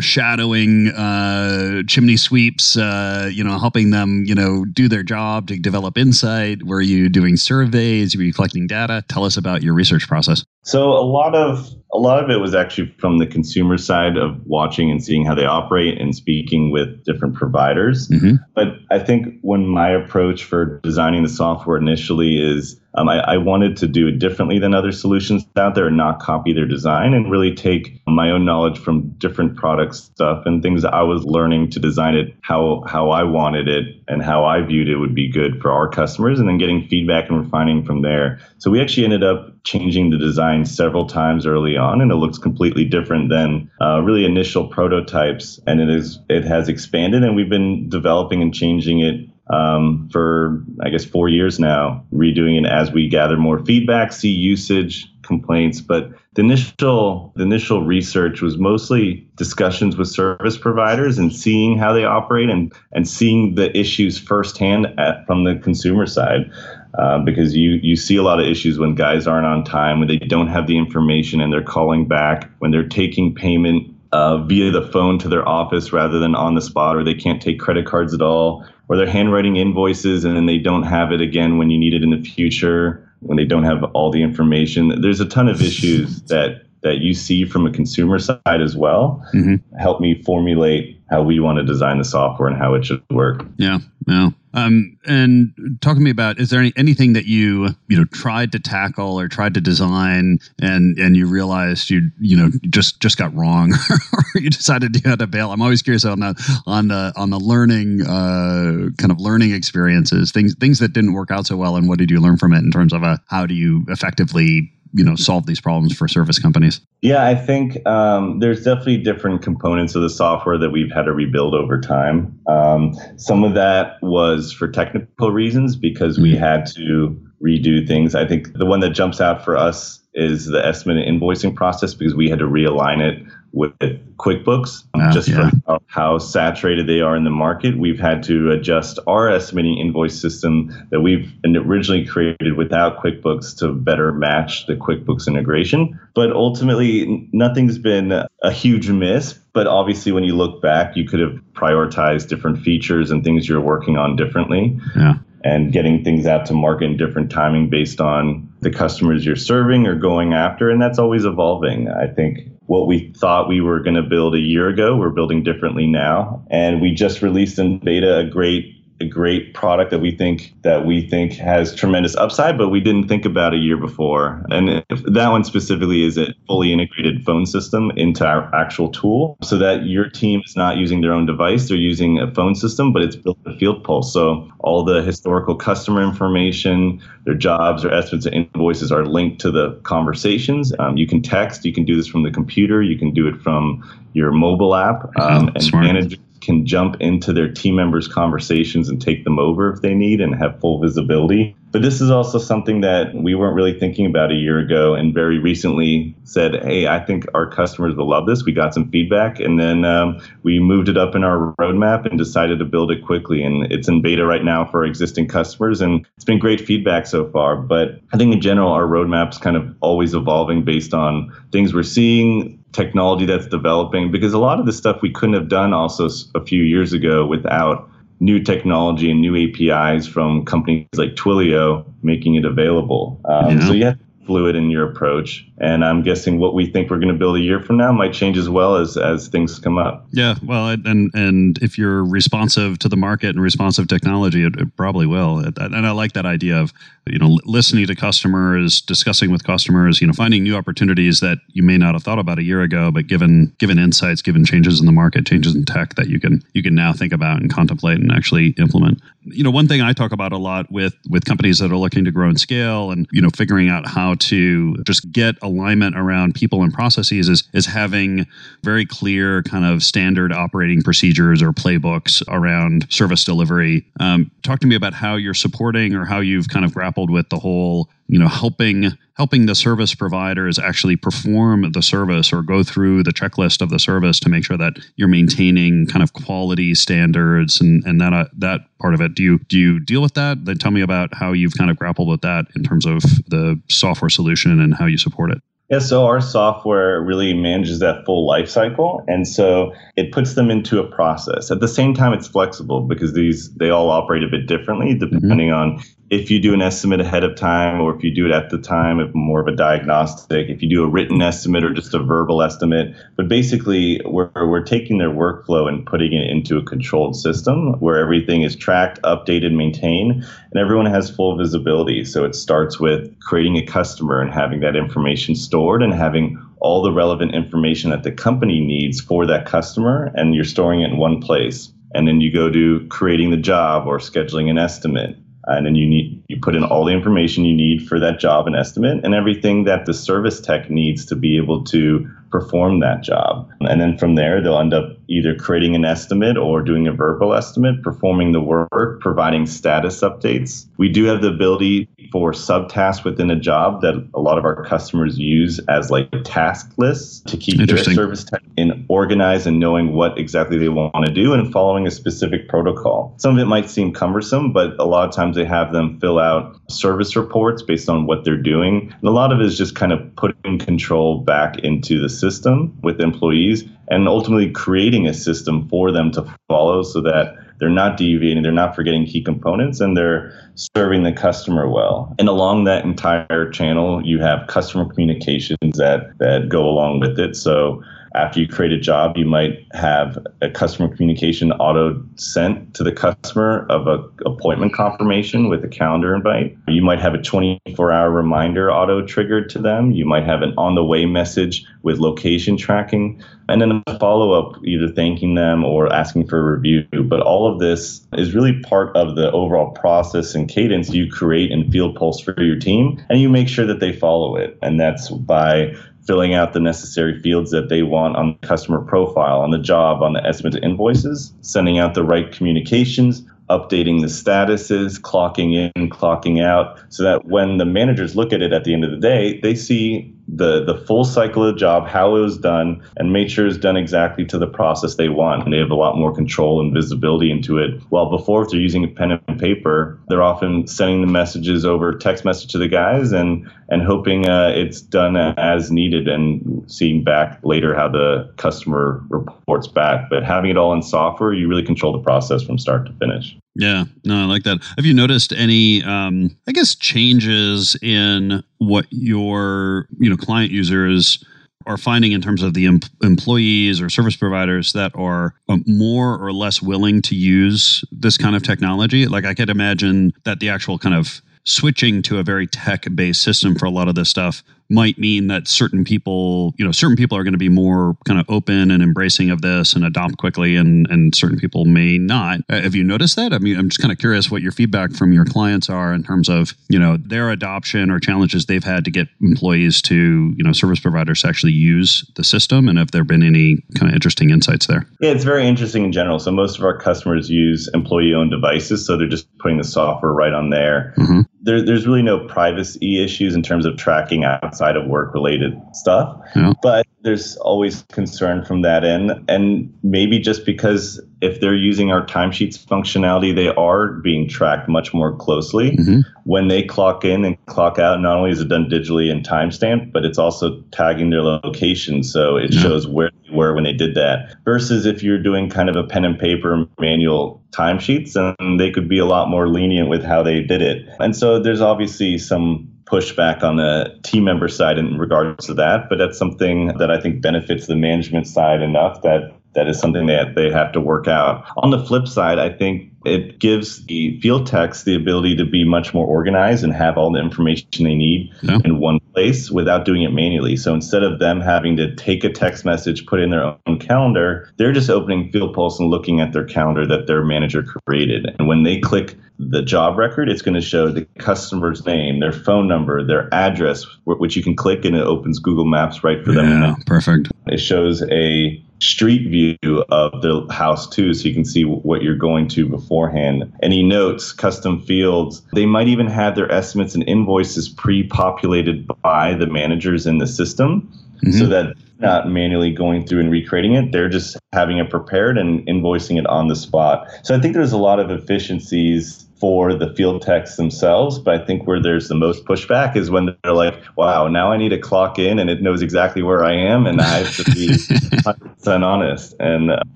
shadowing 0.00 0.88
uh, 0.88 1.82
chimney 1.86 2.16
sweeps? 2.16 2.76
Uh, 2.76 3.30
you 3.32 3.42
know, 3.42 3.58
helping 3.58 3.90
them 3.90 4.24
you 4.26 4.34
know 4.34 4.64
do 4.66 4.88
their 4.88 5.02
job 5.02 5.48
to 5.48 5.58
develop 5.58 5.96
insight. 5.96 6.62
Were 6.64 6.82
you 6.82 7.08
doing 7.08 7.36
surveys? 7.36 8.16
Were 8.16 8.22
you 8.22 8.32
collecting 8.32 8.66
data? 8.66 9.04
Tell 9.08 9.24
us 9.24 9.36
about 9.36 9.62
your 9.62 9.74
research 9.74 10.06
process. 10.06 10.44
So 10.62 10.90
a 10.90 11.04
lot 11.04 11.34
of 11.34 11.74
a 11.92 11.98
lot 11.98 12.22
of 12.22 12.30
it 12.30 12.36
was 12.36 12.54
actually 12.54 12.94
from 12.98 13.18
the 13.18 13.26
consumer 13.26 13.76
side 13.76 14.16
of 14.16 14.40
watching 14.46 14.90
and 14.90 15.02
seeing 15.02 15.24
how 15.24 15.34
they 15.34 15.44
operate 15.44 16.00
and 16.00 16.14
speaking 16.14 16.70
with 16.70 17.04
different 17.04 17.34
providers. 17.34 18.08
Mm-hmm. 18.08 18.36
But 18.54 18.68
I 18.90 18.98
think 19.00 19.40
when 19.42 19.66
my 19.66 19.90
approach 19.90 20.44
for 20.44 20.78
designing 20.80 21.22
the 21.22 21.28
software 21.28 21.76
initially 21.76 22.38
is 22.38 22.80
um, 22.94 23.08
I, 23.08 23.18
I, 23.20 23.36
wanted 23.36 23.76
to 23.78 23.86
do 23.86 24.08
it 24.08 24.18
differently 24.18 24.58
than 24.58 24.74
other 24.74 24.92
solutions 24.92 25.46
out 25.56 25.74
there 25.74 25.86
and 25.86 25.96
not 25.96 26.20
copy 26.20 26.52
their 26.52 26.66
design 26.66 27.14
and 27.14 27.30
really 27.30 27.54
take 27.54 28.00
my 28.06 28.30
own 28.30 28.44
knowledge 28.44 28.78
from 28.78 29.10
different 29.18 29.56
product 29.56 29.94
stuff 29.94 30.44
and 30.44 30.62
things 30.62 30.84
I 30.84 31.02
was 31.02 31.24
learning 31.24 31.70
to 31.70 31.80
design 31.80 32.14
it 32.14 32.34
how 32.42 32.82
how 32.86 33.10
I 33.10 33.22
wanted 33.22 33.68
it 33.68 33.96
and 34.08 34.22
how 34.22 34.44
I 34.44 34.60
viewed 34.62 34.88
it 34.88 34.96
would 34.96 35.14
be 35.14 35.30
good 35.30 35.60
for 35.60 35.70
our 35.70 35.88
customers 35.88 36.40
and 36.40 36.48
then 36.48 36.58
getting 36.58 36.86
feedback 36.88 37.28
and 37.28 37.40
refining 37.40 37.84
from 37.84 38.02
there. 38.02 38.40
So 38.58 38.70
we 38.70 38.80
actually 38.80 39.04
ended 39.04 39.22
up 39.22 39.54
changing 39.64 40.10
the 40.10 40.18
design 40.18 40.64
several 40.64 41.06
times 41.06 41.46
early 41.46 41.76
on 41.76 42.00
and 42.00 42.10
it 42.10 42.16
looks 42.16 42.38
completely 42.38 42.84
different 42.84 43.28
than 43.28 43.70
uh, 43.80 44.00
really 44.02 44.24
initial 44.24 44.66
prototypes 44.66 45.60
and 45.66 45.80
it 45.80 45.88
is 45.88 46.18
it 46.28 46.44
has 46.44 46.68
expanded 46.68 47.22
and 47.22 47.36
we've 47.36 47.50
been 47.50 47.88
developing 47.88 48.42
and 48.42 48.54
changing 48.54 49.00
it 49.00 49.29
um, 49.52 50.08
for 50.12 50.64
I 50.82 50.90
guess 50.90 51.04
four 51.04 51.28
years 51.28 51.58
now, 51.58 52.04
redoing 52.12 52.58
it 52.58 52.66
as 52.66 52.92
we 52.92 53.08
gather 53.08 53.36
more 53.36 53.64
feedback, 53.64 54.12
see 54.12 54.30
usage 54.30 55.06
complaints. 55.22 55.80
But 55.80 56.10
the 56.34 56.42
initial 56.42 57.32
the 57.36 57.42
initial 57.42 57.82
research 57.82 58.42
was 58.42 58.58
mostly 58.58 59.28
discussions 59.36 59.96
with 59.96 60.08
service 60.08 60.56
providers 60.56 61.18
and 61.18 61.34
seeing 61.34 61.78
how 61.78 61.92
they 61.92 62.04
operate 62.04 62.48
and 62.48 62.72
and 62.92 63.08
seeing 63.08 63.56
the 63.56 63.76
issues 63.76 64.18
firsthand 64.18 64.86
at, 64.98 65.26
from 65.26 65.44
the 65.44 65.56
consumer 65.56 66.06
side. 66.06 66.50
Uh, 66.98 67.18
because 67.18 67.54
you 67.54 67.78
you 67.82 67.94
see 67.94 68.16
a 68.16 68.22
lot 68.22 68.40
of 68.40 68.46
issues 68.46 68.78
when 68.78 68.94
guys 68.96 69.26
aren't 69.26 69.46
on 69.46 69.64
time, 69.64 70.00
when 70.00 70.08
they 70.08 70.18
don't 70.18 70.48
have 70.48 70.66
the 70.66 70.76
information 70.76 71.40
and 71.40 71.52
they're 71.52 71.62
calling 71.62 72.06
back, 72.06 72.50
when 72.58 72.72
they're 72.72 72.88
taking 72.88 73.32
payment 73.32 73.94
uh, 74.12 74.38
via 74.38 74.70
the 74.72 74.82
phone 74.82 75.18
to 75.18 75.28
their 75.28 75.48
office 75.48 75.92
rather 75.92 76.18
than 76.18 76.34
on 76.34 76.54
the 76.54 76.60
spot, 76.60 76.96
or 76.96 77.04
they 77.04 77.14
can't 77.14 77.40
take 77.40 77.60
credit 77.60 77.86
cards 77.86 78.12
at 78.12 78.20
all, 78.20 78.66
or 78.90 78.96
they're 78.96 79.08
handwriting 79.08 79.54
invoices 79.54 80.24
and 80.24 80.36
then 80.36 80.46
they 80.46 80.58
don't 80.58 80.82
have 80.82 81.12
it 81.12 81.20
again 81.20 81.58
when 81.58 81.70
you 81.70 81.78
need 81.78 81.94
it 81.94 82.02
in 82.02 82.10
the 82.10 82.20
future, 82.20 83.08
when 83.20 83.36
they 83.36 83.44
don't 83.44 83.62
have 83.62 83.84
all 83.94 84.10
the 84.10 84.20
information. 84.20 85.00
There's 85.00 85.20
a 85.20 85.26
ton 85.26 85.48
of 85.48 85.62
issues 85.62 86.22
that 86.22 86.64
that 86.82 86.98
you 86.98 87.14
see 87.14 87.44
from 87.44 87.66
a 87.66 87.70
consumer 87.70 88.18
side 88.18 88.40
as 88.60 88.76
well. 88.76 89.24
Mm-hmm. 89.32 89.76
Help 89.78 90.00
me 90.00 90.20
formulate 90.22 90.99
how 91.10 91.22
we 91.22 91.40
want 91.40 91.58
to 91.58 91.64
design 91.64 91.98
the 91.98 92.04
software 92.04 92.48
and 92.48 92.56
how 92.56 92.74
it 92.74 92.84
should 92.84 93.02
work. 93.10 93.44
Yeah, 93.56 93.78
yeah. 94.06 94.30
Um, 94.52 94.98
and 95.06 95.78
talk 95.80 95.94
to 95.94 96.00
me 96.00 96.10
about 96.10 96.40
is 96.40 96.50
there 96.50 96.58
any, 96.58 96.72
anything 96.76 97.12
that 97.12 97.26
you 97.26 97.68
you 97.86 97.96
know 97.96 98.04
tried 98.06 98.50
to 98.52 98.58
tackle 98.58 99.18
or 99.18 99.28
tried 99.28 99.54
to 99.54 99.60
design 99.60 100.38
and 100.60 100.98
and 100.98 101.16
you 101.16 101.26
realized 101.26 101.88
you 101.88 102.10
you 102.18 102.36
know 102.36 102.50
just 102.68 103.00
just 103.00 103.16
got 103.16 103.32
wrong 103.34 103.72
or 104.12 104.40
you 104.40 104.50
decided 104.50 104.96
you 104.96 105.08
had 105.08 105.20
to 105.20 105.28
bail. 105.28 105.52
I'm 105.52 105.62
always 105.62 105.82
curious 105.82 106.04
on 106.04 106.20
the 106.20 106.62
on 106.66 106.88
the 106.88 107.12
on 107.16 107.30
the 107.30 107.38
learning 107.38 108.02
uh, 108.02 108.90
kind 108.98 109.12
of 109.12 109.20
learning 109.20 109.52
experiences 109.52 110.32
things 110.32 110.54
things 110.56 110.80
that 110.80 110.92
didn't 110.92 111.12
work 111.12 111.30
out 111.30 111.46
so 111.46 111.56
well 111.56 111.76
and 111.76 111.88
what 111.88 111.98
did 111.98 112.10
you 112.10 112.20
learn 112.20 112.36
from 112.36 112.52
it 112.52 112.58
in 112.58 112.72
terms 112.72 112.92
of 112.92 113.02
a, 113.02 113.20
how 113.28 113.46
do 113.46 113.54
you 113.54 113.84
effectively 113.88 114.72
you 114.92 115.04
know 115.04 115.14
solve 115.14 115.46
these 115.46 115.60
problems 115.60 115.96
for 115.96 116.08
service 116.08 116.38
companies? 116.38 116.80
Yeah 117.02 117.24
i 117.24 117.34
think 117.34 117.86
um, 117.86 118.38
there's 118.40 118.64
definitely 118.64 118.98
different 118.98 119.42
components 119.42 119.94
of 119.94 120.02
the 120.02 120.10
software 120.10 120.58
that 120.58 120.70
we've 120.70 120.92
had 120.92 121.02
to 121.02 121.12
rebuild 121.12 121.54
over 121.54 121.80
time. 121.80 122.38
Um, 122.48 122.94
some 123.16 123.44
of 123.44 123.54
that 123.54 123.94
was 124.02 124.52
for 124.52 124.68
technical 124.68 125.30
reasons 125.30 125.76
because 125.76 126.18
we 126.18 126.32
mm-hmm. 126.32 126.42
had 126.42 126.66
to 126.74 127.18
redo 127.42 127.86
things. 127.86 128.14
I 128.14 128.26
think 128.26 128.52
the 128.52 128.66
one 128.66 128.80
that 128.80 128.90
jumps 128.90 129.20
out 129.20 129.44
for 129.44 129.56
us 129.56 130.00
is 130.14 130.46
the 130.46 130.64
estimate 130.64 130.98
and 130.98 131.20
invoicing 131.20 131.54
process 131.54 131.94
because 131.94 132.14
we 132.14 132.28
had 132.28 132.40
to 132.40 132.46
realign 132.46 133.00
it 133.00 133.24
with 133.52 133.72
QuickBooks 134.16 134.84
uh, 134.94 135.12
just 135.12 135.28
yeah. 135.28 135.50
from 135.50 135.80
how 135.86 136.18
saturated 136.18 136.86
they 136.86 137.00
are 137.00 137.16
in 137.16 137.24
the 137.24 137.30
market. 137.30 137.78
We've 137.78 137.98
had 137.98 138.22
to 138.24 138.50
adjust 138.50 138.98
our 139.06 139.30
estimating 139.30 139.78
invoice 139.78 140.20
system 140.20 140.86
that 140.90 141.00
we've 141.00 141.32
originally 141.44 142.06
created 142.06 142.56
without 142.56 143.02
QuickBooks 143.02 143.58
to 143.58 143.72
better 143.72 144.12
match 144.12 144.66
the 144.66 144.74
QuickBooks 144.74 145.26
integration. 145.26 145.98
But 146.14 146.32
ultimately, 146.32 147.28
nothing's 147.32 147.78
been 147.78 148.12
a 148.12 148.52
huge 148.52 148.88
miss. 148.90 149.32
But 149.52 149.66
obviously, 149.66 150.12
when 150.12 150.24
you 150.24 150.36
look 150.36 150.62
back, 150.62 150.96
you 150.96 151.08
could 151.08 151.20
have 151.20 151.40
prioritized 151.52 152.28
different 152.28 152.62
features 152.62 153.10
and 153.10 153.24
things 153.24 153.48
you're 153.48 153.60
working 153.60 153.96
on 153.98 154.16
differently. 154.16 154.78
Yeah 154.96 155.14
and 155.42 155.72
getting 155.72 156.04
things 156.04 156.26
out 156.26 156.46
to 156.46 156.52
market 156.52 156.84
in 156.84 156.96
different 156.96 157.30
timing 157.30 157.70
based 157.70 158.00
on 158.00 158.52
the 158.60 158.70
customers 158.70 159.24
you're 159.24 159.36
serving 159.36 159.86
or 159.86 159.94
going 159.94 160.34
after. 160.34 160.68
And 160.68 160.80
that's 160.80 160.98
always 160.98 161.24
evolving. 161.24 161.88
I 161.88 162.06
think 162.08 162.40
what 162.70 162.86
we 162.86 163.12
thought 163.16 163.48
we 163.48 163.60
were 163.60 163.80
going 163.80 163.96
to 163.96 164.02
build 164.02 164.32
a 164.36 164.38
year 164.38 164.68
ago, 164.68 164.94
we're 164.94 165.10
building 165.10 165.42
differently 165.42 165.88
now. 165.88 166.46
And 166.52 166.80
we 166.80 166.94
just 166.94 167.20
released 167.20 167.58
in 167.58 167.78
beta 167.78 168.18
a 168.18 168.24
great 168.24 168.79
a 169.00 169.06
great 169.06 169.54
product 169.54 169.90
that 169.90 170.00
we 170.00 170.14
think 170.14 170.54
that 170.62 170.84
we 170.84 171.08
think 171.08 171.32
has 171.32 171.74
tremendous 171.74 172.14
upside, 172.16 172.58
but 172.58 172.68
we 172.68 172.80
didn't 172.80 173.08
think 173.08 173.24
about 173.24 173.54
a 173.54 173.56
year 173.56 173.76
before. 173.76 174.44
And 174.50 174.84
that 174.90 175.28
one 175.28 175.42
specifically 175.44 176.04
is 176.04 176.18
a 176.18 176.34
fully 176.46 176.72
integrated 176.72 177.24
phone 177.24 177.46
system 177.46 177.90
into 177.92 178.26
our 178.26 178.54
actual 178.54 178.90
tool, 178.90 179.38
so 179.42 179.56
that 179.58 179.86
your 179.86 180.08
team 180.08 180.42
is 180.44 180.54
not 180.54 180.76
using 180.76 181.00
their 181.00 181.12
own 181.12 181.24
device; 181.26 181.68
they're 181.68 181.78
using 181.78 182.18
a 182.18 182.32
phone 182.34 182.54
system, 182.54 182.92
but 182.92 183.02
it's 183.02 183.16
built 183.16 183.38
with 183.44 183.58
Field 183.58 183.82
Pulse. 183.84 184.12
So 184.12 184.50
all 184.58 184.84
the 184.84 185.02
historical 185.02 185.54
customer 185.54 186.02
information, 186.02 187.02
their 187.24 187.34
jobs 187.34 187.84
or 187.84 187.92
estimates 187.92 188.26
and 188.26 188.34
invoices 188.34 188.92
are 188.92 189.06
linked 189.06 189.40
to 189.40 189.50
the 189.50 189.72
conversations. 189.82 190.72
Um, 190.78 190.96
you 190.96 191.06
can 191.06 191.22
text, 191.22 191.64
you 191.64 191.72
can 191.72 191.84
do 191.84 191.96
this 191.96 192.06
from 192.06 192.22
the 192.22 192.30
computer, 192.30 192.82
you 192.82 192.98
can 192.98 193.14
do 193.14 193.26
it 193.26 193.40
from 193.40 193.82
your 194.12 194.32
mobile 194.32 194.74
app, 194.74 195.16
um, 195.18 195.48
and 195.54 195.62
Smart. 195.62 195.84
manage 195.84 196.18
can 196.40 196.66
jump 196.66 196.96
into 197.00 197.32
their 197.32 197.52
team 197.52 197.76
members' 197.76 198.08
conversations 198.08 198.88
and 198.88 199.00
take 199.00 199.24
them 199.24 199.38
over 199.38 199.72
if 199.72 199.82
they 199.82 199.94
need 199.94 200.20
and 200.20 200.34
have 200.34 200.60
full 200.60 200.80
visibility. 200.80 201.56
But 201.72 201.82
this 201.82 202.00
is 202.00 202.10
also 202.10 202.38
something 202.38 202.80
that 202.80 203.14
we 203.14 203.36
weren't 203.36 203.54
really 203.54 203.78
thinking 203.78 204.04
about 204.04 204.32
a 204.32 204.34
year 204.34 204.58
ago 204.58 204.94
and 204.94 205.14
very 205.14 205.38
recently 205.38 206.16
said, 206.24 206.64
hey, 206.64 206.88
I 206.88 206.98
think 206.98 207.26
our 207.32 207.48
customers 207.48 207.94
will 207.94 208.08
love 208.08 208.26
this. 208.26 208.44
We 208.44 208.52
got 208.52 208.74
some 208.74 208.90
feedback 208.90 209.38
and 209.38 209.60
then 209.60 209.84
um, 209.84 210.20
we 210.42 210.58
moved 210.58 210.88
it 210.88 210.96
up 210.96 211.14
in 211.14 211.22
our 211.22 211.54
roadmap 211.60 212.06
and 212.06 212.18
decided 212.18 212.58
to 212.58 212.64
build 212.64 212.90
it 212.90 213.04
quickly. 213.04 213.44
And 213.44 213.70
it's 213.70 213.86
in 213.86 214.02
beta 214.02 214.26
right 214.26 214.42
now 214.42 214.64
for 214.64 214.84
existing 214.84 215.28
customers 215.28 215.80
and 215.80 216.04
it's 216.16 216.24
been 216.24 216.40
great 216.40 216.60
feedback 216.60 217.06
so 217.06 217.30
far. 217.30 217.56
But 217.56 218.00
I 218.12 218.16
think 218.16 218.34
in 218.34 218.40
general, 218.40 218.72
our 218.72 218.86
roadmap's 218.86 219.38
kind 219.38 219.56
of 219.56 219.72
always 219.80 220.12
evolving 220.12 220.64
based 220.64 220.92
on 220.92 221.32
things 221.52 221.72
we're 221.72 221.84
seeing, 221.84 222.59
technology 222.72 223.26
that's 223.26 223.46
developing 223.46 224.10
because 224.10 224.32
a 224.32 224.38
lot 224.38 224.60
of 224.60 224.66
the 224.66 224.72
stuff 224.72 225.02
we 225.02 225.10
couldn't 225.10 225.34
have 225.34 225.48
done 225.48 225.72
also 225.72 226.08
a 226.34 226.44
few 226.44 226.62
years 226.62 226.92
ago 226.92 227.26
without 227.26 227.88
new 228.20 228.42
technology 228.42 229.10
and 229.10 229.20
new 229.20 229.34
APIs 229.34 230.06
from 230.06 230.44
companies 230.44 230.86
like 230.94 231.14
Twilio 231.14 231.84
making 232.02 232.34
it 232.34 232.44
available. 232.44 233.20
Um, 233.24 233.58
yeah. 233.58 233.66
So 233.66 233.72
you 233.72 233.84
have 233.86 233.98
fluid 234.30 234.54
in 234.54 234.70
your 234.70 234.88
approach. 234.88 235.44
And 235.58 235.84
I'm 235.84 236.04
guessing 236.04 236.38
what 236.38 236.54
we 236.54 236.66
think 236.66 236.88
we're 236.88 237.00
going 237.00 237.12
to 237.12 237.18
build 237.18 237.36
a 237.36 237.40
year 237.40 237.60
from 237.60 237.78
now 237.78 237.90
might 237.90 238.12
change 238.12 238.38
as 238.38 238.48
well 238.48 238.76
as 238.76 238.96
as 238.96 239.26
things 239.26 239.58
come 239.58 239.76
up. 239.76 240.06
Yeah, 240.12 240.36
well, 240.44 240.68
and 240.68 241.10
and 241.14 241.58
if 241.58 241.76
you're 241.76 242.04
responsive 242.04 242.78
to 242.78 242.88
the 242.88 242.96
market 242.96 243.30
and 243.30 243.42
responsive 243.42 243.88
technology, 243.88 244.44
it, 244.44 244.54
it 244.56 244.76
probably 244.76 245.06
will. 245.06 245.38
And 245.38 245.86
I 245.86 245.90
like 245.90 246.12
that 246.12 246.26
idea 246.26 246.60
of 246.60 246.72
you 247.06 247.18
know 247.18 247.38
listening 247.44 247.88
to 247.88 247.96
customers, 247.96 248.80
discussing 248.80 249.32
with 249.32 249.42
customers, 249.42 250.00
you 250.00 250.06
know, 250.06 250.12
finding 250.12 250.44
new 250.44 250.54
opportunities 250.54 251.18
that 251.20 251.38
you 251.48 251.64
may 251.64 251.76
not 251.76 251.94
have 251.94 252.04
thought 252.04 252.20
about 252.20 252.38
a 252.38 252.44
year 252.44 252.62
ago, 252.62 252.92
but 252.92 253.08
given 253.08 253.52
given 253.58 253.80
insights, 253.80 254.22
given 254.22 254.44
changes 254.44 254.78
in 254.78 254.86
the 254.86 254.92
market, 254.92 255.26
changes 255.26 255.56
in 255.56 255.64
tech 255.64 255.96
that 255.96 256.08
you 256.08 256.20
can 256.20 256.40
you 256.54 256.62
can 256.62 256.74
now 256.76 256.92
think 256.92 257.12
about 257.12 257.40
and 257.40 257.52
contemplate 257.52 257.98
and 257.98 258.12
actually 258.12 258.54
implement. 258.58 259.02
You 259.24 259.42
know, 259.44 259.50
one 259.50 259.66
thing 259.68 259.82
I 259.82 259.92
talk 259.92 260.12
about 260.12 260.32
a 260.32 260.38
lot 260.38 260.70
with 260.70 260.94
with 261.10 261.24
companies 261.24 261.58
that 261.58 261.72
are 261.72 261.76
looking 261.76 262.04
to 262.04 262.12
grow 262.12 262.28
and 262.28 262.40
scale, 262.40 262.92
and 262.92 263.06
you 263.12 263.20
know, 263.20 263.30
figuring 263.36 263.68
out 263.68 263.86
how 263.86 264.14
to 264.20 264.76
just 264.84 265.10
get 265.12 265.36
alignment 265.42 265.96
around 265.96 266.34
people 266.34 266.62
and 266.62 266.72
processes 266.72 267.28
is 267.28 267.48
is 267.52 267.66
having 267.66 268.26
very 268.62 268.86
clear 268.86 269.42
kind 269.42 269.64
of 269.64 269.82
standard 269.82 270.32
operating 270.32 270.82
procedures 270.82 271.42
or 271.42 271.52
playbooks 271.52 272.22
around 272.28 272.86
service 272.90 273.24
delivery. 273.24 273.86
Um, 273.98 274.30
talk 274.42 274.60
to 274.60 274.66
me 274.66 274.74
about 274.74 274.94
how 274.94 275.16
you're 275.16 275.34
supporting 275.34 275.94
or 275.94 276.04
how 276.04 276.20
you've 276.20 276.48
kind 276.48 276.64
of 276.64 276.72
grappled 276.72 277.10
with 277.10 277.28
the 277.28 277.38
whole 277.38 277.88
you 278.10 278.18
know 278.18 278.28
helping 278.28 278.90
helping 279.16 279.46
the 279.46 279.54
service 279.54 279.94
providers 279.94 280.58
actually 280.58 280.96
perform 280.96 281.70
the 281.72 281.82
service 281.82 282.32
or 282.32 282.42
go 282.42 282.62
through 282.64 283.02
the 283.04 283.12
checklist 283.12 283.62
of 283.62 283.70
the 283.70 283.78
service 283.78 284.18
to 284.18 284.28
make 284.28 284.44
sure 284.44 284.56
that 284.56 284.72
you're 284.96 285.08
maintaining 285.08 285.86
kind 285.86 286.02
of 286.02 286.12
quality 286.12 286.74
standards 286.74 287.60
and 287.60 287.84
and 287.86 288.00
that 288.00 288.12
uh, 288.12 288.24
that 288.36 288.62
part 288.80 288.94
of 288.94 289.00
it 289.00 289.14
do 289.14 289.22
you 289.22 289.38
do 289.48 289.58
you 289.58 289.80
deal 289.80 290.02
with 290.02 290.14
that 290.14 290.44
then 290.44 290.58
tell 290.58 290.72
me 290.72 290.80
about 290.80 291.14
how 291.14 291.32
you've 291.32 291.56
kind 291.56 291.70
of 291.70 291.76
grappled 291.76 292.08
with 292.08 292.20
that 292.20 292.46
in 292.56 292.64
terms 292.64 292.84
of 292.84 293.02
the 293.28 293.60
software 293.68 294.10
solution 294.10 294.60
and 294.60 294.74
how 294.74 294.86
you 294.86 294.98
support 294.98 295.30
it 295.30 295.40
yeah, 295.70 295.78
so 295.78 296.04
our 296.04 296.20
software 296.20 297.00
really 297.00 297.32
manages 297.32 297.78
that 297.78 298.04
full 298.04 298.26
life 298.26 298.48
cycle. 298.48 299.04
And 299.06 299.28
so 299.28 299.72
it 299.94 300.10
puts 300.10 300.34
them 300.34 300.50
into 300.50 300.80
a 300.80 300.84
process. 300.84 301.48
At 301.48 301.60
the 301.60 301.68
same 301.68 301.94
time, 301.94 302.12
it's 302.12 302.26
flexible 302.26 302.80
because 302.80 303.12
these 303.12 303.54
they 303.54 303.70
all 303.70 303.88
operate 303.88 304.24
a 304.24 304.26
bit 304.26 304.48
differently 304.48 304.94
depending 304.94 305.50
mm-hmm. 305.50 305.76
on 305.76 305.80
if 306.10 306.28
you 306.28 306.40
do 306.40 306.52
an 306.52 306.60
estimate 306.60 307.00
ahead 307.00 307.22
of 307.22 307.36
time 307.36 307.80
or 307.80 307.94
if 307.94 308.02
you 308.02 308.12
do 308.12 308.26
it 308.26 308.32
at 308.32 308.50
the 308.50 308.58
time 308.58 308.98
of 308.98 309.14
more 309.14 309.40
of 309.40 309.46
a 309.46 309.54
diagnostic, 309.54 310.48
if 310.48 310.60
you 310.60 310.68
do 310.68 310.82
a 310.82 310.88
written 310.88 311.22
estimate 311.22 311.62
or 311.62 311.72
just 311.72 311.94
a 311.94 312.02
verbal 312.02 312.42
estimate. 312.42 312.96
But 313.16 313.28
basically, 313.28 314.00
we're, 314.04 314.28
we're 314.34 314.64
taking 314.64 314.98
their 314.98 315.10
workflow 315.10 315.68
and 315.68 315.86
putting 315.86 316.12
it 316.12 316.28
into 316.28 316.58
a 316.58 316.64
controlled 316.64 317.14
system 317.14 317.78
where 317.78 317.96
everything 317.96 318.42
is 318.42 318.56
tracked, 318.56 319.00
updated, 319.02 319.54
maintained, 319.54 320.12
and 320.12 320.60
everyone 320.60 320.86
has 320.86 321.14
full 321.14 321.38
visibility. 321.38 322.04
So 322.04 322.24
it 322.24 322.34
starts 322.34 322.80
with 322.80 323.16
creating 323.20 323.56
a 323.56 323.64
customer 323.64 324.20
and 324.20 324.32
having 324.32 324.60
that 324.60 324.74
information 324.74 325.36
stored 325.36 325.80
and 325.80 325.94
having 325.94 326.44
all 326.58 326.82
the 326.82 326.92
relevant 326.92 327.36
information 327.36 327.90
that 327.90 328.02
the 328.02 328.12
company 328.12 328.58
needs 328.58 329.00
for 329.00 329.26
that 329.26 329.46
customer, 329.46 330.10
and 330.16 330.34
you're 330.34 330.42
storing 330.42 330.82
it 330.82 330.90
in 330.90 330.96
one 330.96 331.20
place. 331.20 331.72
And 331.94 332.08
then 332.08 332.20
you 332.20 332.32
go 332.32 332.50
to 332.50 332.84
creating 332.88 333.30
the 333.30 333.36
job 333.36 333.86
or 333.86 333.98
scheduling 333.98 334.50
an 334.50 334.58
estimate 334.58 335.16
Uh, 335.48 335.52
and 335.52 335.66
then 335.66 335.74
you 335.74 335.86
need 335.86 336.22
you 336.28 336.38
put 336.40 336.54
in 336.54 336.64
all 336.64 336.84
the 336.84 336.92
information 336.92 337.44
you 337.44 337.54
need 337.54 337.86
for 337.88 337.98
that 337.98 338.20
job 338.20 338.46
and 338.46 338.56
estimate 338.56 339.04
and 339.04 339.14
everything 339.14 339.64
that 339.64 339.86
the 339.86 339.94
service 339.94 340.40
tech 340.40 340.70
needs 340.70 341.04
to 341.06 341.16
be 341.16 341.36
able 341.36 341.64
to 341.64 342.08
perform 342.30 342.80
that 342.80 343.02
job. 343.02 343.50
And 343.60 343.80
then 343.80 343.98
from 343.98 344.14
there, 344.14 344.40
they'll 344.40 344.58
end 344.58 344.72
up 344.72 344.96
either 345.08 345.34
creating 345.34 345.74
an 345.74 345.84
estimate 345.84 346.36
or 346.36 346.62
doing 346.62 346.86
a 346.86 346.92
verbal 346.92 347.34
estimate, 347.34 347.82
performing 347.82 348.32
the 348.32 348.40
work, 348.40 349.00
providing 349.00 349.46
status 349.46 350.00
updates. 350.00 350.66
We 350.76 350.88
do 350.88 351.04
have 351.04 351.22
the 351.22 351.28
ability 351.28 351.88
for 352.10 352.32
subtasks 352.32 353.04
within 353.04 353.30
a 353.30 353.38
job 353.38 353.80
that 353.82 353.94
a 354.14 354.20
lot 354.20 354.38
of 354.38 354.44
our 354.44 354.64
customers 354.64 355.18
use 355.18 355.60
as 355.68 355.90
like 355.90 356.08
task 356.24 356.72
lists 356.76 357.20
to 357.20 357.36
keep 357.36 357.58
their 357.66 357.78
service 357.78 358.26
in 358.56 358.84
organized 358.88 359.46
and 359.46 359.58
knowing 359.58 359.94
what 359.94 360.18
exactly 360.18 360.58
they 360.58 360.68
want 360.68 361.04
to 361.06 361.12
do 361.12 361.32
and 361.32 361.52
following 361.52 361.86
a 361.86 361.90
specific 361.90 362.48
protocol. 362.48 363.14
Some 363.18 363.36
of 363.36 363.42
it 363.42 363.46
might 363.46 363.70
seem 363.70 363.92
cumbersome, 363.92 364.52
but 364.52 364.78
a 364.78 364.84
lot 364.84 365.08
of 365.08 365.14
times 365.14 365.36
they 365.36 365.44
have 365.44 365.72
them 365.72 365.98
fill 366.00 366.18
out 366.18 366.58
service 366.68 367.16
reports 367.16 367.62
based 367.62 367.88
on 367.88 368.06
what 368.06 368.24
they're 368.24 368.36
doing. 368.36 368.92
And 369.00 369.08
a 369.08 369.12
lot 369.12 369.32
of 369.32 369.40
it 369.40 369.46
is 369.46 369.56
just 369.56 369.74
kind 369.74 369.92
of 369.92 370.14
putting 370.16 370.58
control 370.58 371.18
back 371.18 371.58
into 371.60 372.00
the 372.00 372.08
system 372.08 372.76
with 372.82 373.00
employees 373.00 373.64
and 373.88 374.08
ultimately 374.08 374.50
creating 374.50 375.06
a 375.06 375.14
system 375.14 375.68
for 375.68 375.90
them 375.90 376.10
to 376.12 376.24
follow 376.48 376.82
so 376.82 377.00
that 377.02 377.36
they're 377.60 377.68
not 377.68 377.96
deviating, 377.96 378.42
they're 378.42 378.52
not 378.52 378.74
forgetting 378.74 379.06
key 379.06 379.22
components, 379.22 379.80
and 379.80 379.96
they're 379.96 380.32
serving 380.54 381.04
the 381.04 381.12
customer 381.12 381.68
well. 381.68 382.14
And 382.18 382.28
along 382.28 382.64
that 382.64 382.84
entire 382.84 383.48
channel, 383.50 384.04
you 384.04 384.18
have 384.20 384.46
customer 384.48 384.86
communications 384.86 385.76
that 385.76 386.18
that 386.18 386.48
go 386.48 386.66
along 386.66 387.00
with 387.00 387.18
it. 387.18 387.36
So 387.36 387.82
after 388.14 388.40
you 388.40 388.48
create 388.48 388.72
a 388.72 388.80
job, 388.80 389.16
you 389.16 389.24
might 389.24 389.66
have 389.72 390.18
a 390.42 390.50
customer 390.50 390.88
communication 390.88 391.52
auto 391.52 392.02
sent 392.16 392.74
to 392.74 392.82
the 392.82 392.92
customer 392.92 393.66
of 393.70 393.86
a 393.86 393.98
appointment 394.28 394.72
confirmation 394.74 395.48
with 395.48 395.64
a 395.64 395.68
calendar 395.68 396.14
invite. 396.14 396.56
You 396.66 396.82
might 396.82 397.00
have 397.00 397.14
a 397.14 397.22
24 397.22 397.92
hour 397.92 398.10
reminder 398.10 398.70
auto 398.72 399.06
triggered 399.06 399.48
to 399.50 399.58
them. 399.60 399.92
You 399.92 400.04
might 400.04 400.24
have 400.24 400.42
an 400.42 400.54
on 400.58 400.74
the 400.74 400.84
way 400.84 401.06
message 401.06 401.64
with 401.82 401.98
location 401.98 402.56
tracking 402.56 403.22
and 403.50 403.60
then 403.60 403.82
a 403.86 403.98
follow 403.98 404.32
up, 404.32 404.64
either 404.64 404.88
thanking 404.88 405.34
them 405.34 405.64
or 405.64 405.92
asking 405.92 406.26
for 406.28 406.38
a 406.38 406.56
review. 406.56 406.86
But 407.02 407.20
all 407.20 407.52
of 407.52 407.58
this 407.58 408.06
is 408.12 408.32
really 408.32 408.60
part 408.60 408.96
of 408.96 409.16
the 409.16 409.30
overall 409.32 409.72
process 409.72 410.36
and 410.36 410.48
cadence 410.48 410.90
you 410.90 411.10
create 411.10 411.50
in 411.50 411.70
Field 411.70 411.96
Pulse 411.96 412.20
for 412.20 412.40
your 412.40 412.58
team, 412.58 413.04
and 413.10 413.20
you 413.20 413.28
make 413.28 413.48
sure 413.48 413.66
that 413.66 413.80
they 413.80 413.92
follow 413.92 414.36
it. 414.36 414.56
And 414.62 414.78
that's 414.78 415.10
by 415.10 415.74
filling 416.06 416.34
out 416.34 416.52
the 416.52 416.60
necessary 416.60 417.18
fields 417.20 417.50
that 417.50 417.68
they 417.68 417.82
want 417.82 418.16
on 418.16 418.36
the 418.40 418.46
customer 418.46 418.80
profile, 418.80 419.40
on 419.40 419.50
the 419.50 419.58
job, 419.58 420.02
on 420.02 420.12
the 420.12 420.24
estimate 420.26 420.62
invoices, 420.62 421.32
sending 421.42 421.78
out 421.78 421.94
the 421.94 422.04
right 422.04 422.32
communications, 422.32 423.22
updating 423.48 424.00
the 424.00 424.06
statuses, 424.06 425.00
clocking 425.00 425.72
in, 425.74 425.90
clocking 425.90 426.42
out, 426.42 426.80
so 426.88 427.02
that 427.02 427.26
when 427.26 427.58
the 427.58 427.64
managers 427.64 428.14
look 428.14 428.32
at 428.32 428.42
it 428.42 428.52
at 428.52 428.64
the 428.64 428.72
end 428.72 428.84
of 428.84 428.90
the 428.90 428.96
day, 428.96 429.40
they 429.40 429.54
see 429.54 430.14
the 430.34 430.64
the 430.64 430.76
full 430.86 431.04
cycle 431.04 431.44
of 431.44 431.54
the 431.54 431.58
job, 431.58 431.86
how 431.86 432.16
it 432.16 432.20
was 432.20 432.38
done, 432.38 432.82
and 432.96 433.12
make 433.12 433.28
sure 433.28 433.46
it's 433.46 433.56
done 433.56 433.76
exactly 433.76 434.24
to 434.26 434.38
the 434.38 434.46
process 434.46 434.94
they 434.94 435.08
want. 435.08 435.44
And 435.44 435.52
they 435.52 435.58
have 435.58 435.70
a 435.70 435.74
lot 435.74 435.96
more 435.96 436.14
control 436.14 436.60
and 436.60 436.72
visibility 436.72 437.30
into 437.30 437.58
it. 437.58 437.80
While 437.88 438.10
before, 438.10 438.42
if 438.44 438.50
they're 438.50 438.60
using 438.60 438.84
a 438.84 438.88
pen 438.88 439.20
and 439.26 439.40
paper, 439.40 439.98
they're 440.08 440.22
often 440.22 440.66
sending 440.66 441.00
the 441.00 441.06
messages 441.06 441.64
over 441.64 441.92
text 441.92 442.24
message 442.24 442.50
to 442.52 442.58
the 442.58 442.68
guys 442.68 443.12
and 443.12 443.50
and 443.68 443.82
hoping 443.82 444.28
uh, 444.28 444.52
it's 444.54 444.80
done 444.80 445.16
as 445.16 445.70
needed 445.70 446.08
and 446.08 446.64
seeing 446.66 447.04
back 447.04 447.40
later 447.44 447.74
how 447.74 447.88
the 447.88 448.32
customer 448.36 449.02
reports 449.08 449.66
back. 449.66 450.10
But 450.10 450.24
having 450.24 450.50
it 450.50 450.56
all 450.56 450.72
in 450.72 450.82
software, 450.82 451.32
you 451.32 451.48
really 451.48 451.64
control 451.64 451.92
the 451.92 452.02
process 452.02 452.42
from 452.42 452.58
start 452.58 452.86
to 452.86 452.92
finish. 452.94 453.36
Yeah, 453.60 453.84
no, 454.06 454.22
I 454.22 454.24
like 454.24 454.44
that. 454.44 454.64
Have 454.76 454.86
you 454.86 454.94
noticed 454.94 455.34
any, 455.34 455.84
um, 455.84 456.34
I 456.48 456.52
guess, 456.52 456.74
changes 456.74 457.76
in 457.82 458.42
what 458.56 458.86
your 458.88 459.86
you 459.98 460.08
know 460.08 460.16
client 460.16 460.50
users 460.50 461.22
are 461.66 461.76
finding 461.76 462.12
in 462.12 462.22
terms 462.22 462.42
of 462.42 462.54
the 462.54 462.64
em- 462.64 462.80
employees 463.02 463.82
or 463.82 463.90
service 463.90 464.16
providers 464.16 464.72
that 464.72 464.92
are 464.94 465.34
um, 465.50 465.62
more 465.66 466.18
or 466.18 466.32
less 466.32 466.62
willing 466.62 467.02
to 467.02 467.14
use 467.14 467.84
this 467.92 468.16
kind 468.16 468.34
of 468.34 468.42
technology? 468.42 469.06
Like, 469.06 469.26
I 469.26 469.34
could 469.34 469.50
imagine 469.50 470.14
that 470.24 470.40
the 470.40 470.48
actual 470.48 470.78
kind 470.78 470.94
of 470.94 471.20
switching 471.44 472.00
to 472.00 472.16
a 472.16 472.22
very 472.22 472.46
tech 472.46 472.86
based 472.94 473.20
system 473.20 473.54
for 473.54 473.66
a 473.66 473.70
lot 473.70 473.88
of 473.88 473.94
this 473.94 474.08
stuff 474.08 474.42
might 474.70 474.98
mean 474.98 475.26
that 475.26 475.48
certain 475.48 475.84
people, 475.84 476.54
you 476.56 476.64
know, 476.64 476.72
certain 476.72 476.96
people 476.96 477.18
are 477.18 477.24
going 477.24 477.32
to 477.32 477.38
be 477.38 477.48
more 477.48 477.96
kind 478.06 478.20
of 478.20 478.26
open 478.28 478.70
and 478.70 478.82
embracing 478.82 479.30
of 479.30 479.42
this 479.42 479.74
and 479.74 479.84
adopt 479.84 480.16
quickly, 480.18 480.56
and 480.56 480.86
and 480.88 481.14
certain 481.14 481.38
people 481.38 481.64
may 481.64 481.98
not. 481.98 482.40
Uh, 482.48 482.60
have 482.60 482.74
you 482.74 482.84
noticed 482.84 483.16
that? 483.16 483.32
I 483.32 483.38
mean, 483.38 483.58
I'm 483.58 483.68
just 483.68 483.80
kind 483.80 483.92
of 483.92 483.98
curious 483.98 484.30
what 484.30 484.42
your 484.42 484.52
feedback 484.52 484.92
from 484.92 485.12
your 485.12 485.24
clients 485.24 485.68
are 485.68 485.92
in 485.92 486.02
terms 486.02 486.28
of 486.28 486.54
you 486.68 486.78
know 486.78 486.96
their 486.96 487.30
adoption 487.30 487.90
or 487.90 487.98
challenges 487.98 488.46
they've 488.46 488.64
had 488.64 488.84
to 488.84 488.90
get 488.90 489.08
employees 489.20 489.82
to 489.82 490.32
you 490.36 490.44
know 490.44 490.52
service 490.52 490.80
providers 490.80 491.22
to 491.22 491.28
actually 491.28 491.52
use 491.52 492.08
the 492.16 492.24
system, 492.24 492.68
and 492.68 492.78
if 492.78 492.90
there've 492.92 493.06
been 493.06 493.22
any 493.22 493.62
kind 493.78 493.90
of 493.90 493.94
interesting 493.94 494.30
insights 494.30 494.66
there. 494.66 494.86
Yeah, 495.00 495.10
it's 495.10 495.24
very 495.24 495.46
interesting 495.46 495.84
in 495.84 495.92
general. 495.92 496.18
So 496.18 496.30
most 496.30 496.58
of 496.58 496.64
our 496.64 496.78
customers 496.78 497.28
use 497.28 497.68
employee-owned 497.74 498.30
devices, 498.30 498.86
so 498.86 498.96
they're 498.96 499.08
just 499.08 499.26
putting 499.38 499.58
the 499.58 499.64
software 499.64 500.12
right 500.12 500.32
on 500.32 500.50
there. 500.50 500.94
Mm-hmm. 500.96 501.20
There, 501.42 501.64
there's 501.64 501.86
really 501.86 502.02
no 502.02 502.26
privacy 502.26 503.02
issues 503.02 503.34
in 503.34 503.42
terms 503.42 503.64
of 503.64 503.76
tracking 503.76 504.24
outside 504.24 504.76
of 504.76 504.86
work 504.86 505.14
related 505.14 505.58
stuff. 505.72 506.20
Yeah. 506.36 506.52
But 506.62 506.86
there's 507.02 507.36
always 507.38 507.82
concern 507.90 508.44
from 508.44 508.62
that 508.62 508.84
end. 508.84 509.24
And 509.28 509.72
maybe 509.82 510.18
just 510.18 510.44
because 510.44 511.00
if 511.20 511.40
they're 511.40 511.54
using 511.54 511.90
our 511.90 512.04
timesheets 512.04 512.58
functionality, 512.58 513.34
they 513.34 513.48
are 513.48 513.92
being 513.94 514.28
tracked 514.28 514.68
much 514.68 514.94
more 514.94 515.14
closely. 515.16 515.76
Mm-hmm. 515.76 516.00
When 516.24 516.48
they 516.48 516.62
clock 516.62 517.04
in 517.04 517.24
and 517.24 517.46
clock 517.46 517.78
out, 517.78 518.00
not 518.00 518.16
only 518.16 518.30
is 518.30 518.40
it 518.40 518.48
done 518.48 518.70
digitally 518.70 519.10
and 519.10 519.26
timestamped, 519.26 519.92
but 519.92 520.04
it's 520.04 520.18
also 520.18 520.60
tagging 520.72 521.10
their 521.10 521.22
location. 521.22 522.02
So 522.02 522.36
it 522.36 522.54
yeah. 522.54 522.60
shows 522.60 522.86
where 522.86 523.10
they 523.10 523.34
were 523.34 523.54
when 523.54 523.64
they 523.64 523.72
did 523.72 523.94
that. 523.96 524.36
Versus 524.44 524.86
if 524.86 525.02
you're 525.02 525.22
doing 525.22 525.50
kind 525.50 525.68
of 525.68 525.76
a 525.76 525.84
pen 525.84 526.04
and 526.04 526.18
paper 526.18 526.66
manual 526.78 527.42
timesheets, 527.50 528.16
and 528.16 528.58
they 528.58 528.70
could 528.70 528.88
be 528.88 528.98
a 528.98 529.06
lot 529.06 529.28
more 529.28 529.48
lenient 529.48 529.88
with 529.88 530.02
how 530.02 530.22
they 530.22 530.40
did 530.40 530.62
it. 530.62 530.88
And 530.98 531.14
so 531.14 531.38
there's 531.38 531.60
obviously 531.60 532.16
some 532.18 532.68
pushback 532.84 533.42
on 533.42 533.56
the 533.56 533.96
team 534.02 534.24
member 534.24 534.48
side 534.48 534.76
in 534.76 534.98
regards 534.98 535.46
to 535.46 535.54
that, 535.54 535.88
but 535.88 535.98
that's 535.98 536.18
something 536.18 536.68
that 536.78 536.90
I 536.90 537.00
think 537.00 537.22
benefits 537.22 537.66
the 537.66 537.76
management 537.76 538.26
side 538.26 538.62
enough 538.62 539.02
that 539.02 539.32
that 539.54 539.68
is 539.68 539.78
something 539.78 540.06
that 540.06 540.34
they 540.34 540.50
have 540.50 540.72
to 540.72 540.80
work 540.80 541.08
out. 541.08 541.44
On 541.56 541.70
the 541.70 541.84
flip 541.84 542.06
side, 542.06 542.38
I 542.38 542.50
think 542.50 542.92
it 543.04 543.38
gives 543.38 543.84
the 543.86 544.20
field 544.20 544.46
techs 544.46 544.84
the 544.84 544.94
ability 544.94 545.34
to 545.36 545.44
be 545.44 545.64
much 545.64 545.94
more 545.94 546.06
organized 546.06 546.62
and 546.62 546.72
have 546.72 546.98
all 546.98 547.10
the 547.10 547.18
information 547.18 547.66
they 547.78 547.94
need 547.94 548.30
yeah. 548.42 548.58
in 548.64 548.78
one 548.78 549.00
place 549.14 549.50
without 549.50 549.84
doing 549.84 550.02
it 550.02 550.12
manually. 550.12 550.56
So 550.56 550.74
instead 550.74 551.02
of 551.02 551.18
them 551.18 551.40
having 551.40 551.76
to 551.78 551.94
take 551.96 552.24
a 552.24 552.32
text 552.32 552.64
message, 552.64 553.06
put 553.06 553.20
in 553.20 553.30
their 553.30 553.56
own 553.66 553.78
calendar, 553.78 554.52
they're 554.58 554.72
just 554.72 554.90
opening 554.90 555.32
Field 555.32 555.54
Pulse 555.54 555.80
and 555.80 555.88
looking 555.88 556.20
at 556.20 556.32
their 556.32 556.44
calendar 556.44 556.86
that 556.86 557.06
their 557.06 557.24
manager 557.24 557.62
created. 557.62 558.26
And 558.38 558.46
when 558.46 558.64
they 558.64 558.78
click 558.78 559.16
the 559.38 559.62
job 559.62 559.96
record, 559.96 560.28
it's 560.28 560.42
going 560.42 560.54
to 560.54 560.60
show 560.60 560.90
the 560.90 561.06
customer's 561.18 561.86
name, 561.86 562.20
their 562.20 562.32
phone 562.32 562.68
number, 562.68 563.04
their 563.04 563.32
address, 563.32 563.86
which 564.04 564.36
you 564.36 564.42
can 564.42 564.54
click 564.54 564.84
and 564.84 564.94
it 564.94 565.02
opens 565.02 565.38
Google 565.38 565.64
Maps 565.64 566.04
right 566.04 566.22
for 566.22 566.32
them. 566.32 566.62
Yeah, 566.62 566.74
perfect. 566.86 567.32
It 567.46 567.58
shows 567.58 568.02
a 568.10 568.62
street 568.80 569.28
view 569.28 569.84
of 569.90 570.22
the 570.22 570.46
house 570.50 570.88
too, 570.88 571.14
so 571.14 571.28
you 571.28 571.34
can 571.34 571.44
see 571.44 571.64
what 571.64 572.02
you're 572.02 572.16
going 572.16 572.48
to 572.48 572.66
beforehand. 572.66 573.52
Any 573.62 573.82
notes, 573.82 574.32
custom 574.32 574.80
fields. 574.80 575.42
They 575.54 575.66
might 575.66 575.88
even 575.88 576.06
have 576.06 576.34
their 576.34 576.50
estimates 576.50 576.94
and 576.94 577.06
invoices 577.08 577.68
pre-populated 577.68 578.88
by 579.02 579.34
the 579.34 579.46
managers 579.46 580.06
in 580.06 580.18
the 580.18 580.26
system, 580.26 580.90
mm-hmm. 581.24 581.38
so 581.38 581.46
that 581.46 581.76
not 581.98 582.28
manually 582.28 582.72
going 582.72 583.06
through 583.06 583.20
and 583.20 583.30
recreating 583.30 583.74
it. 583.74 583.92
They're 583.92 584.08
just 584.08 584.38
having 584.52 584.78
it 584.78 584.88
prepared 584.88 585.36
and 585.36 585.66
invoicing 585.66 586.18
it 586.18 586.26
on 586.26 586.48
the 586.48 586.56
spot. 586.56 587.06
So 587.22 587.34
I 587.34 587.40
think 587.40 587.54
there's 587.54 587.72
a 587.72 587.78
lot 587.78 588.00
of 588.00 588.10
efficiencies 588.10 589.26
for 589.40 589.74
the 589.74 589.92
field 589.94 590.20
techs 590.22 590.56
themselves. 590.56 591.18
But 591.18 591.40
I 591.40 591.44
think 591.44 591.66
where 591.66 591.82
there's 591.82 592.08
the 592.08 592.14
most 592.14 592.44
pushback 592.44 592.94
is 592.94 593.10
when 593.10 593.36
they're 593.42 593.54
like, 593.54 593.74
wow, 593.96 594.28
now 594.28 594.52
I 594.52 594.58
need 594.58 594.68
to 594.68 594.78
clock 594.78 595.18
in 595.18 595.38
and 595.38 595.48
it 595.48 595.62
knows 595.62 595.80
exactly 595.80 596.22
where 596.22 596.44
I 596.44 596.52
am 596.52 596.86
and 596.86 597.00
I 597.00 597.22
have 597.22 597.36
to 597.36 597.44
be 597.44 597.68
100% 597.68 598.84
honest. 598.84 599.34
And 599.40 599.72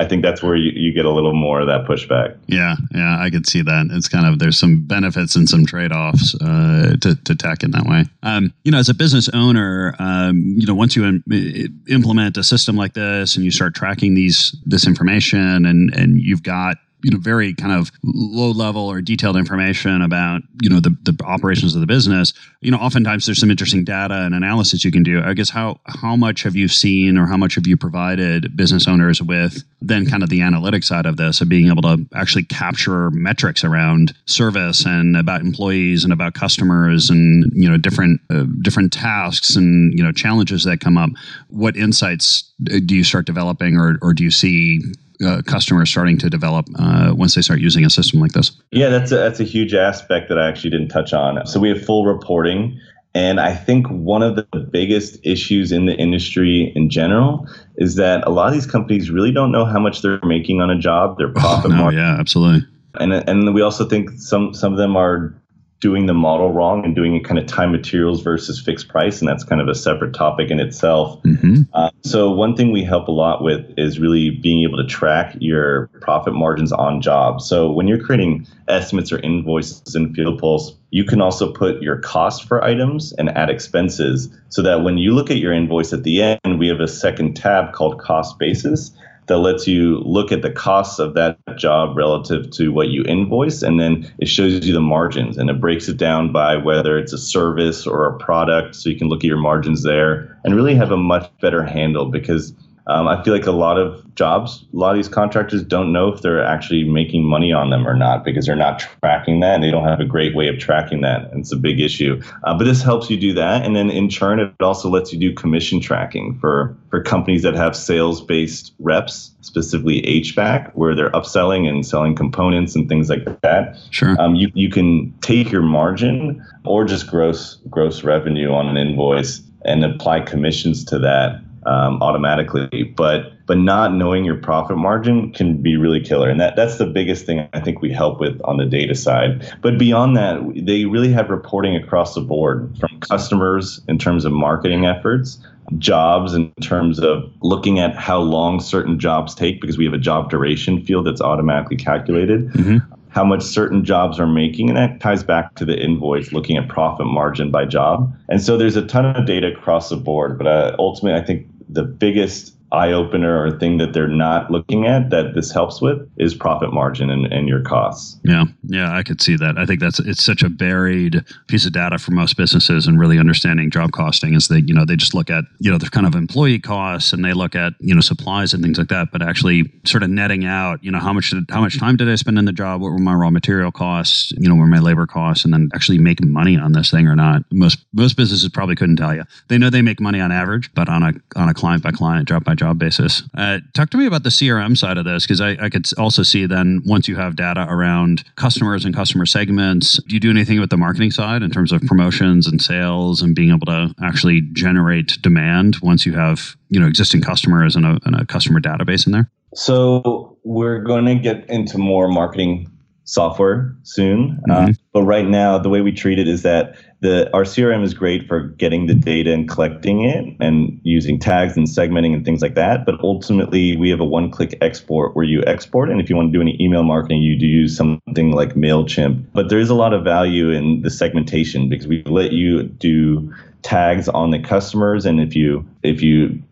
I 0.01 0.07
think 0.07 0.23
that's 0.23 0.43
where 0.43 0.57
you, 0.57 0.73
you 0.75 0.93
get 0.95 1.05
a 1.05 1.11
little 1.11 1.35
more 1.35 1.61
of 1.61 1.67
that 1.67 1.85
pushback. 1.85 2.37
Yeah, 2.47 2.77
yeah, 2.95 3.19
I 3.21 3.29
could 3.29 3.47
see 3.47 3.61
that. 3.61 3.89
It's 3.91 4.09
kind 4.09 4.27
of, 4.27 4.39
there's 4.39 4.59
some 4.59 4.87
benefits 4.87 5.37
and 5.37 5.49
some 5.49 5.67
trade 5.67 5.93
offs 5.93 6.35
uh, 6.41 6.97
to, 7.03 7.15
to 7.15 7.35
tech 7.35 7.63
in 7.63 7.73
that 7.73 7.85
way. 7.85 8.07
Um, 8.23 8.53
you 8.65 8.73
know, 8.73 8.79
as 8.79 8.89
a 8.89 8.95
business 8.95 9.29
owner, 9.35 9.95
um, 9.99 10.55
you 10.57 10.67
know, 10.67 10.75
once 10.75 10.97
you 10.97 11.05
Im- 11.05 11.83
implement 11.89 12.39
a 12.39 12.43
system 12.43 12.77
like 12.77 12.95
this 12.95 13.37
and 13.37 13.45
you 13.45 13.51
start 13.51 13.75
tracking 13.75 14.15
these, 14.15 14.57
this 14.65 14.87
information 14.87 15.67
and, 15.67 15.95
and 15.95 16.21
you've 16.21 16.43
got 16.43 16.79
you 17.05 17.11
know 17.11 17.19
very 17.19 17.55
kind 17.55 17.73
of 17.73 17.93
low 18.03 18.51
level 18.51 18.87
or 18.87 19.01
detailed 19.03 19.37
information 19.37 20.01
about 20.03 20.43
you 20.63 20.71
know 20.71 20.81
the, 20.81 20.97
the 21.03 21.17
operations 21.25 21.75
of 21.75 21.81
the 21.81 21.87
business. 21.87 22.33
You 22.61 22.71
know 22.71 22.79
oftentimes 22.79 23.27
there's 23.27 23.39
some 23.39 23.51
interesting 23.51 23.85
data 23.85 24.15
and 24.15 24.35
analysis 24.35 24.85
you 24.85 24.91
can 24.91 25.03
do. 25.03 25.23
I 25.23 25.35
guess 25.35 25.51
how 25.51 25.81
how 25.87 26.17
much 26.17 26.43
have 26.43 26.57
you 26.57 26.67
seen 26.67 27.19
or 27.19 27.27
how 27.27 27.37
much 27.37 27.55
have 27.57 27.67
you 27.67 27.77
provided 27.77 28.57
business 28.57 28.89
owners 28.89 29.23
with 29.23 29.63
then 29.83 30.07
kind 30.07 30.23
of 30.23 30.31
the 30.31 30.41
analytic 30.41 30.83
side 30.83 31.05
of 31.05 31.19
this 31.19 31.43
of 31.43 31.49
being 31.49 31.71
able 31.71 31.83
to 31.83 32.07
actually 32.15 32.45
capture 32.45 33.11
metrics 33.11 33.63
around 33.63 34.15
service 34.25 34.87
and 34.87 35.15
about 35.17 35.43
employees 35.43 36.05
and 36.05 36.13
about 36.13 36.33
customers 36.33 37.11
and 37.11 37.53
you 37.55 37.69
know 37.69 37.77
different 37.77 38.21
uh, 38.31 38.45
different 38.63 38.93
tasks 38.93 39.57
and 39.57 39.93
you 39.97 40.03
know 40.03 40.13
challenges 40.13 40.65
that 40.65 40.81
come 40.81 40.97
up? 40.97 41.11
What 41.49 41.77
insights 41.77 42.51
uh, 42.73 42.79
do 42.87 42.97
you 42.97 43.05
start 43.05 43.27
developing 43.27 43.77
or, 43.77 43.99
or 44.01 44.15
do 44.15 44.25
you 44.25 44.31
see 44.31 44.81
uh, 45.25 45.43
customers 45.47 45.91
starting 45.91 46.19
to 46.19 46.31
develop 46.31 46.67
uh, 46.79 47.13
once 47.17 47.35
they 47.35 47.43
start 47.43 47.61
using 47.61 47.85
a 47.85 47.91
system 47.91 48.21
like 48.21 48.33
this? 48.33 48.53
Yeah, 48.73 48.89
that's 48.89 49.13
a, 49.13 49.17
that's 49.17 49.41
a 49.41 49.45
huge 49.45 49.75
aspect 49.75 50.29
that 50.29 50.39
I 50.39 50.49
actually 50.49 50.71
didn't 50.71 50.89
touch 50.89 51.13
on. 51.13 51.47
So 51.47 51.61
we 51.61 51.69
have 51.69 51.85
full 51.85 52.07
reporting. 52.07 52.79
And 53.17 53.41
I 53.41 53.55
think 53.55 53.87
one 53.89 54.23
of 54.23 54.35
the 54.35 54.43
biggest 54.73 55.21
issues 55.23 55.71
in 55.71 55.87
the 55.87 55.95
industry 55.95 56.73
in 56.75 56.91
general 56.91 57.47
is 57.77 57.95
that 57.95 58.27
a 58.27 58.31
lot 58.31 58.49
of 58.49 58.55
these 58.55 58.67
companies 58.67 59.09
really 59.09 59.31
don't 59.31 59.53
know 59.53 59.65
how 59.65 59.79
much 59.79 60.03
they're 60.03 60.19
making 60.25 60.61
on 60.61 60.69
a 60.69 60.79
job, 60.79 61.17
their 61.17 61.29
profit 61.29 61.71
oh, 61.71 61.75
no, 61.75 61.83
margin. 61.83 62.01
Yeah, 62.01 62.17
absolutely. 62.19 62.67
And 62.99 63.13
and 63.13 63.55
we 63.55 63.63
also 63.63 63.89
think 63.89 64.11
some 64.17 64.53
some 64.53 64.73
of 64.73 64.79
them 64.79 64.97
are 64.97 65.35
doing 65.81 66.07
the 66.07 66.15
model 66.15 66.51
wrong 66.51 66.85
and 66.85 66.95
doing 66.95 67.15
it 67.15 67.25
kind 67.25 67.39
of 67.39 67.47
time 67.47 67.71
materials 67.71 68.23
versus 68.23 68.61
fixed 68.61 68.89
price, 68.89 69.21
and 69.21 69.29
that's 69.29 69.45
kind 69.45 69.61
of 69.61 69.69
a 69.69 69.75
separate 69.75 70.15
topic 70.15 70.51
in 70.51 70.59
itself. 70.59 71.23
Mm-hmm. 71.25 71.63
Uh, 71.75 71.91
so 72.03 72.31
one 72.31 72.57
thing 72.57 72.73
we 72.73 72.83
help 72.83 73.09
a 73.09 73.13
lot 73.13 73.43
with 73.43 73.67
is 73.77 73.99
really 73.99 74.31
being 74.31 74.63
able 74.63 74.79
to 74.79 74.87
track 74.87 75.37
your 75.41 75.89
profit 76.01 76.33
margins 76.33 76.73
on 76.73 77.03
jobs. 77.03 77.47
So 77.47 77.71
when 77.71 77.87
you're 77.87 78.03
creating 78.03 78.47
estimates 78.67 79.13
or 79.13 79.19
invoices 79.19 79.95
in 79.95 80.15
Field 80.15 80.39
Pulse, 80.39 80.75
you 80.91 81.05
can 81.05 81.21
also 81.21 81.53
put 81.53 81.83
your 81.83 81.99
cost 81.99 82.45
for 82.49 82.65
items 82.65 83.13
and 83.13 83.29
add 83.31 83.51
expenses 83.51 84.29
so 84.49 84.63
that 84.63 84.85
when 84.85 84.97
you 84.97 85.13
look 85.13 85.31
at 85.31 85.39
your 85.39 85.53
invoice 85.53 85.93
at 85.93 86.05
the 86.05 86.23
end, 86.23 86.59
we 86.59 86.69
have 86.69 86.81
a 86.81 86.89
second 86.89 87.35
tab 87.35 87.73
called 87.73 87.99
cost 87.99 88.39
basis 88.39 88.93
that 89.27 89.39
lets 89.39 89.67
you 89.67 89.99
look 90.01 90.33
at 90.33 90.43
the 90.43 90.51
costs 90.51 90.99
of 90.99 91.15
that 91.15 91.39
job 91.57 91.97
relative 91.97 92.51
to 92.51 92.71
what 92.73 92.89
you 92.89 93.03
invoice 93.05 93.63
and 93.63 93.81
then 93.81 94.11
it 94.19 94.27
shows 94.29 94.65
you 94.67 94.73
the 94.73 94.81
margins 94.81 95.39
and 95.39 95.49
it 95.49 95.61
breaks 95.61 95.89
it 95.89 95.97
down 95.97 96.33
by 96.33 96.57
whether 96.57 96.99
it's 96.99 97.13
a 97.13 97.19
service 97.19 97.87
or 97.87 98.07
a 98.07 98.19
product 98.19 98.75
so 98.75 98.89
you 98.89 98.99
can 98.99 99.09
look 99.09 99.21
at 99.21 99.29
your 99.29 99.37
margins 99.39 99.83
there 99.83 100.39
and 100.45 100.55
really 100.55 100.75
have 100.75 100.91
a 100.91 100.97
much 100.97 101.31
better 101.41 101.63
handle 101.63 102.07
because 102.07 102.53
um, 102.87 103.09
I 103.09 103.23
feel 103.23 103.33
like 103.33 103.47
a 103.47 103.53
lot 103.53 103.79
of 103.79 104.15
jobs, 104.15 104.65
a 104.73 104.77
lot 104.77 104.91
of 104.91 104.97
these 104.97 105.09
contractors 105.09 105.63
don't 105.63 105.93
know 105.93 106.09
if 106.09 106.21
they're 106.21 106.45
actually 106.45 106.85
making 106.85 107.25
money 107.25 107.53
on 107.53 107.71
them 107.71 107.89
or 107.89 107.95
not 107.95 108.25
because 108.25 108.45
they're 108.45 108.55
not 108.55 108.79
tracking 108.79 109.41
that 109.41 109.55
and 109.55 109.65
they 109.65 109.71
don't 109.71 109.89
have 109.89 110.01
a 110.01 110.05
great 110.05 110.35
way 110.35 110.49
of 110.49 110.59
tracking 110.59 111.01
that. 111.01 111.31
And 111.31 111.41
it's 111.41 111.53
a 111.53 111.57
big 111.57 111.81
issue. 111.81 112.21
Uh, 112.45 112.57
but 112.57 112.65
this 112.65 112.83
helps 112.83 113.09
you 113.09 113.17
do 113.17 113.33
that. 113.35 113.65
And 113.65 113.75
then 113.75 113.91
in 113.91 114.09
turn, 114.09 114.39
it 114.39 114.53
also 114.61 114.91
lets 114.91 115.13
you 115.13 115.19
do 115.19 115.33
commission 115.33 115.81
tracking 115.81 116.39
for, 116.39 116.77
for 116.91 117.03
companies 117.03 117.43
that 117.43 117.55
have 117.55 117.75
sales 117.75 118.21
based 118.21 118.75
reps, 118.79 119.33
specifically 119.41 120.03
HVAC, 120.03 120.71
where 120.75 120.95
they're 120.95 121.11
upselling 121.11 121.67
and 121.67 121.87
selling 121.87 122.15
components 122.15 122.75
and 122.77 122.87
things 122.87 123.09
like 123.09 123.41
that. 123.41 123.79
Sure. 123.91 124.15
Um, 124.21 124.35
you, 124.35 124.51
you 124.53 124.69
can 124.69 125.13
take 125.23 125.51
your 125.51 125.63
margin 125.63 126.45
or 126.65 126.85
just 126.85 127.07
gross 127.07 127.57
gross 127.71 128.05
revenue 128.05 128.53
on 128.53 128.69
an 128.69 128.77
invoice 128.77 129.41
and 129.65 129.85
apply 129.85 130.21
commissions 130.21 130.85
to 130.85 130.99
that 130.99 131.41
um, 131.67 132.03
automatically. 132.03 132.95
But 132.97 133.33
but 133.47 133.59
not 133.59 133.95
knowing 133.95 134.25
your 134.25 134.37
profit 134.37 134.77
margin 134.77 135.33
can 135.33 135.61
be 135.61 135.77
really 135.77 136.01
killer, 136.01 136.29
and 136.29 136.41
that 136.41 136.57
that's 136.57 136.79
the 136.79 136.87
biggest 136.87 137.27
thing 137.27 137.49
I 137.53 137.61
think 137.61 137.83
we 137.83 137.93
help 137.93 138.21
with 138.21 138.41
on 138.45 138.57
the 138.57 138.65
data 138.65 138.95
side. 138.95 139.53
But 139.61 139.79
beyond 139.79 140.17
that, 140.17 140.41
they 140.57 140.85
really 140.85 141.13
have 141.13 141.31
reporting 141.31 141.77
across 141.77 142.15
the 142.15 142.21
board 142.21 142.77
from 142.79 143.01
customers 143.01 143.81
in 143.89 143.99
terms 143.99 144.25
of 144.25 144.33
marketing 144.33 144.87
efforts. 144.87 145.39
Jobs 145.79 146.35
in 146.35 146.53
terms 146.61 147.01
of 147.01 147.33
looking 147.41 147.79
at 147.79 147.97
how 147.97 148.19
long 148.19 148.61
certain 148.61 148.99
jobs 148.99 149.35
take 149.35 149.63
because 149.63 149.79
we 149.79 149.87
have 149.87 149.95
a 149.95 149.99
job 149.99 150.29
duration 150.29 150.85
field 150.85 151.07
that's 151.07 151.23
automatically 151.23 151.77
calculated. 151.77 152.49
Mm-hmm 152.51 152.95
how 153.15 153.25
much 153.25 153.43
certain 153.43 153.85
jobs 153.85 154.19
are 154.19 154.27
making, 154.27 154.69
and 154.69 154.77
that 154.77 155.01
ties 155.01 155.23
back 155.23 155.55
to 155.55 155.65
the 155.65 155.81
invoice, 155.81 156.33
looking 156.33 156.57
at 156.57 156.69
profit 156.69 157.07
margin 157.07 157.49
by 157.49 157.65
job. 157.65 158.13
And 158.29 158.43
so 158.43 158.57
there's 158.57 158.75
a 158.75 158.85
ton 158.85 159.07
of 159.07 159.25
data 159.25 159.53
across 159.53 159.89
the 159.89 159.97
board, 159.97 160.37
but 160.37 160.49
uh, 160.49 160.75
ultimately, 160.81 161.21
I 161.21 161.25
think 161.25 161.47
the 161.75 161.83
biggest 161.83 162.54
eye 162.75 162.93
opener 162.93 163.43
or 163.43 163.59
thing 163.59 163.79
that 163.79 163.93
they're 163.93 164.09
not 164.09 164.51
looking 164.51 164.87
at 164.87 165.11
that 165.11 165.35
this 165.35 165.53
helps 165.53 165.81
with 165.81 166.09
is 166.19 166.35
profit 166.35 166.73
margin 166.73 167.11
and, 167.11 167.33
and 167.33 167.49
your 167.49 167.63
costs. 167.63 168.19
Yeah, 168.25 168.45
yeah, 168.65 168.95
I 168.95 169.03
could 169.03 169.23
see 169.23 169.37
that. 169.37 169.57
I 169.57 169.67
think 169.67 169.81
that's 169.81 170.01
it's 170.01 170.25
such 170.25 170.43
a 170.43 170.49
buried 170.49 171.25
piece 171.47 171.67
of 171.67 171.73
data 171.73 171.99
for 171.99 172.11
most 172.11 172.37
businesses 172.37 172.87
and 172.87 172.99
really 172.99 173.19
understanding 173.19 173.71
job 173.71 173.93
costing 173.93 174.35
is 174.35 174.49
they 174.49 174.59
you 174.59 174.75
know 174.75 174.85
they 174.85 174.97
just 174.97 175.15
look 175.15 175.31
at 175.31 175.45
you 175.59 175.71
know 175.71 175.79
their 175.79 175.91
kind 175.91 176.07
of 176.07 176.15
employee 176.15 176.59
costs 176.59 177.13
and 177.13 177.25
they 177.25 177.33
look 177.33 177.55
at 177.55 177.75
you 177.81 177.95
know 177.95 178.01
supplies 178.01 178.53
and 178.53 178.63
things 178.63 178.79
like 178.79 178.89
that, 178.89 179.09
but 179.13 179.23
actually 179.23 179.73
sort 179.85 180.03
of 180.03 180.11
netting 180.11 180.45
out 180.45 180.83
you 180.83 180.91
know 180.91 180.99
how 180.99 181.13
much 181.13 181.31
did, 181.31 181.45
how 181.51 181.61
much 181.61 181.79
time 181.79 181.97
did 181.97 182.09
I 182.09 182.17
spend 182.17 182.39
in 182.39 182.45
the 182.45 182.53
job? 182.53 182.81
What 182.81 182.93
were 182.93 182.99
my 182.99 183.15
raw 183.15 183.31
material 183.31 183.71
costs? 183.71 184.33
You 184.39 184.49
know, 184.49 184.55
were 184.55 184.67
my 184.67 184.81
labor 184.81 185.07
costs? 185.07 185.45
And 185.45 185.53
then 185.53 185.69
actually 185.75 185.99
making 185.99 186.31
money 186.31 186.57
on 186.57 186.73
this 186.73 186.91
thing 186.91 187.07
or 187.07 187.15
not? 187.15 187.43
Most 187.53 187.85
most 187.93 188.17
businesses 188.17 188.49
probably 188.49 188.75
couldn't 188.75 188.97
tell 188.97 189.15
you. 189.15 189.25
They 189.49 189.59
know 189.59 189.71
they 189.71 189.83
make 189.83 190.01
money 190.01 190.21
on 190.21 190.33
average, 190.33 190.73
but 190.75 190.89
on 190.89 191.03
a 191.03 191.13
on 191.37 191.49
a 191.49 191.55
client 191.55 191.83
by 191.83 191.91
client, 191.91 192.29
job 192.29 192.45
by 192.45 192.55
job 192.55 192.64
basis. 192.73 193.23
Uh, 193.37 193.59
talk 193.75 193.91
to 193.91 193.99
me 193.99 194.07
about 194.07 194.23
the 194.23 194.31
CRM 194.31 194.77
side 194.77 194.97
of 194.97 195.05
this 195.05 195.27
because 195.27 195.41
I, 195.41 195.51
I, 195.61 195.69
could 195.69 195.87
also 195.99 196.23
see 196.23 196.47
then 196.47 196.81
once 196.87 197.09
you 197.09 197.17
have 197.17 197.37
data 197.37 197.67
around 197.69 198.25
customers 198.37 198.85
and 198.85 198.95
customer 198.95 199.27
segments, 199.27 200.03
do 200.05 200.15
you 200.15 200.21
do 200.21 200.31
anything 200.31 200.61
with 200.61 200.71
the 200.71 200.77
marketing 200.77 201.11
side 201.11 201.43
in 201.43 201.51
terms 201.51 201.73
of 201.73 201.83
promotions 201.83 202.47
and 202.47 202.63
sales 202.63 203.21
and 203.21 203.35
being 203.35 203.51
able 203.51 203.67
to 203.67 203.95
actually 204.03 204.41
generate 204.53 205.21
demand 205.21 205.77
once 205.83 206.07
you 206.07 206.15
have 206.15 206.57
you 206.71 206.81
know 206.81 206.87
existing 206.87 207.21
customers 207.21 207.77
and 207.77 207.85
a, 207.85 207.99
and 208.05 208.15
a 208.15 208.25
customer 208.25 208.61
database 208.61 209.07
in 209.07 209.13
there? 209.13 209.31
So 209.55 210.39
we're 210.45 210.81
going 210.81 211.05
to 211.07 211.15
get 211.15 211.49
into 211.51 211.79
more 211.79 212.09
marketing 212.09 212.71
software 213.05 213.75
soon. 213.83 214.41
Uh, 214.49 214.55
mm-hmm. 214.55 214.71
Uh, 214.71 214.73
but 214.93 215.03
right 215.03 215.27
now, 215.27 215.59
the 215.59 215.69
way 215.69 215.81
we 215.81 215.93
treat 215.93 216.19
it 216.19 216.27
is 216.27 216.43
that 216.43 216.77
the 217.01 217.31
our 217.35 217.43
CRM 217.43 217.83
is 217.83 217.93
great 217.93 218.27
for 218.27 218.41
getting 218.41 218.87
the 218.87 218.95
data 218.95 219.33
and 219.33 219.49
collecting 219.49 220.05
it 220.05 220.25
and 220.41 220.81
using 220.83 221.19
tags 221.19 221.57
and 221.57 221.67
segmenting 221.67 222.15
and 222.15 222.25
things 222.25 222.41
like 222.41 222.55
that. 222.55 222.87
But 222.87 223.01
ultimately, 223.01 223.77
we 223.77 223.91
have 223.91 224.01
a 224.01 224.05
one-click 224.05 224.57
export 224.61 225.15
where 225.15 225.25
you 225.25 225.43
export, 225.47 225.91
and 225.91 226.01
if 226.01 226.09
you 226.09 226.17
want 226.17 226.33
to 226.33 226.39
do 226.39 226.41
any 226.41 226.57
email 226.61 226.83
marketing, 226.83 227.23
you 227.23 227.39
do 227.39 227.47
use 227.47 227.77
something 227.77 228.33
like 228.33 228.55
Mailchimp. 228.55 229.25
But 229.33 229.49
there 229.51 229.59
is 229.59 229.71
a 229.71 229.75
lot 229.75 229.93
of 229.93 230.03
value 230.03 230.51
in 230.51 230.83
the 230.83 230.91
segmentation 230.91 231.69
because 231.69 231.87
we 231.87 232.03
let 232.05 232.33
you 232.33 232.63
do 232.63 233.33
tags 233.63 234.09
on 234.09 234.31
the 234.31 234.39
customers, 234.39 235.05
and 235.05 235.21
if 235.21 235.35
you 235.37 235.67
if 235.83 236.03
you 236.03 236.43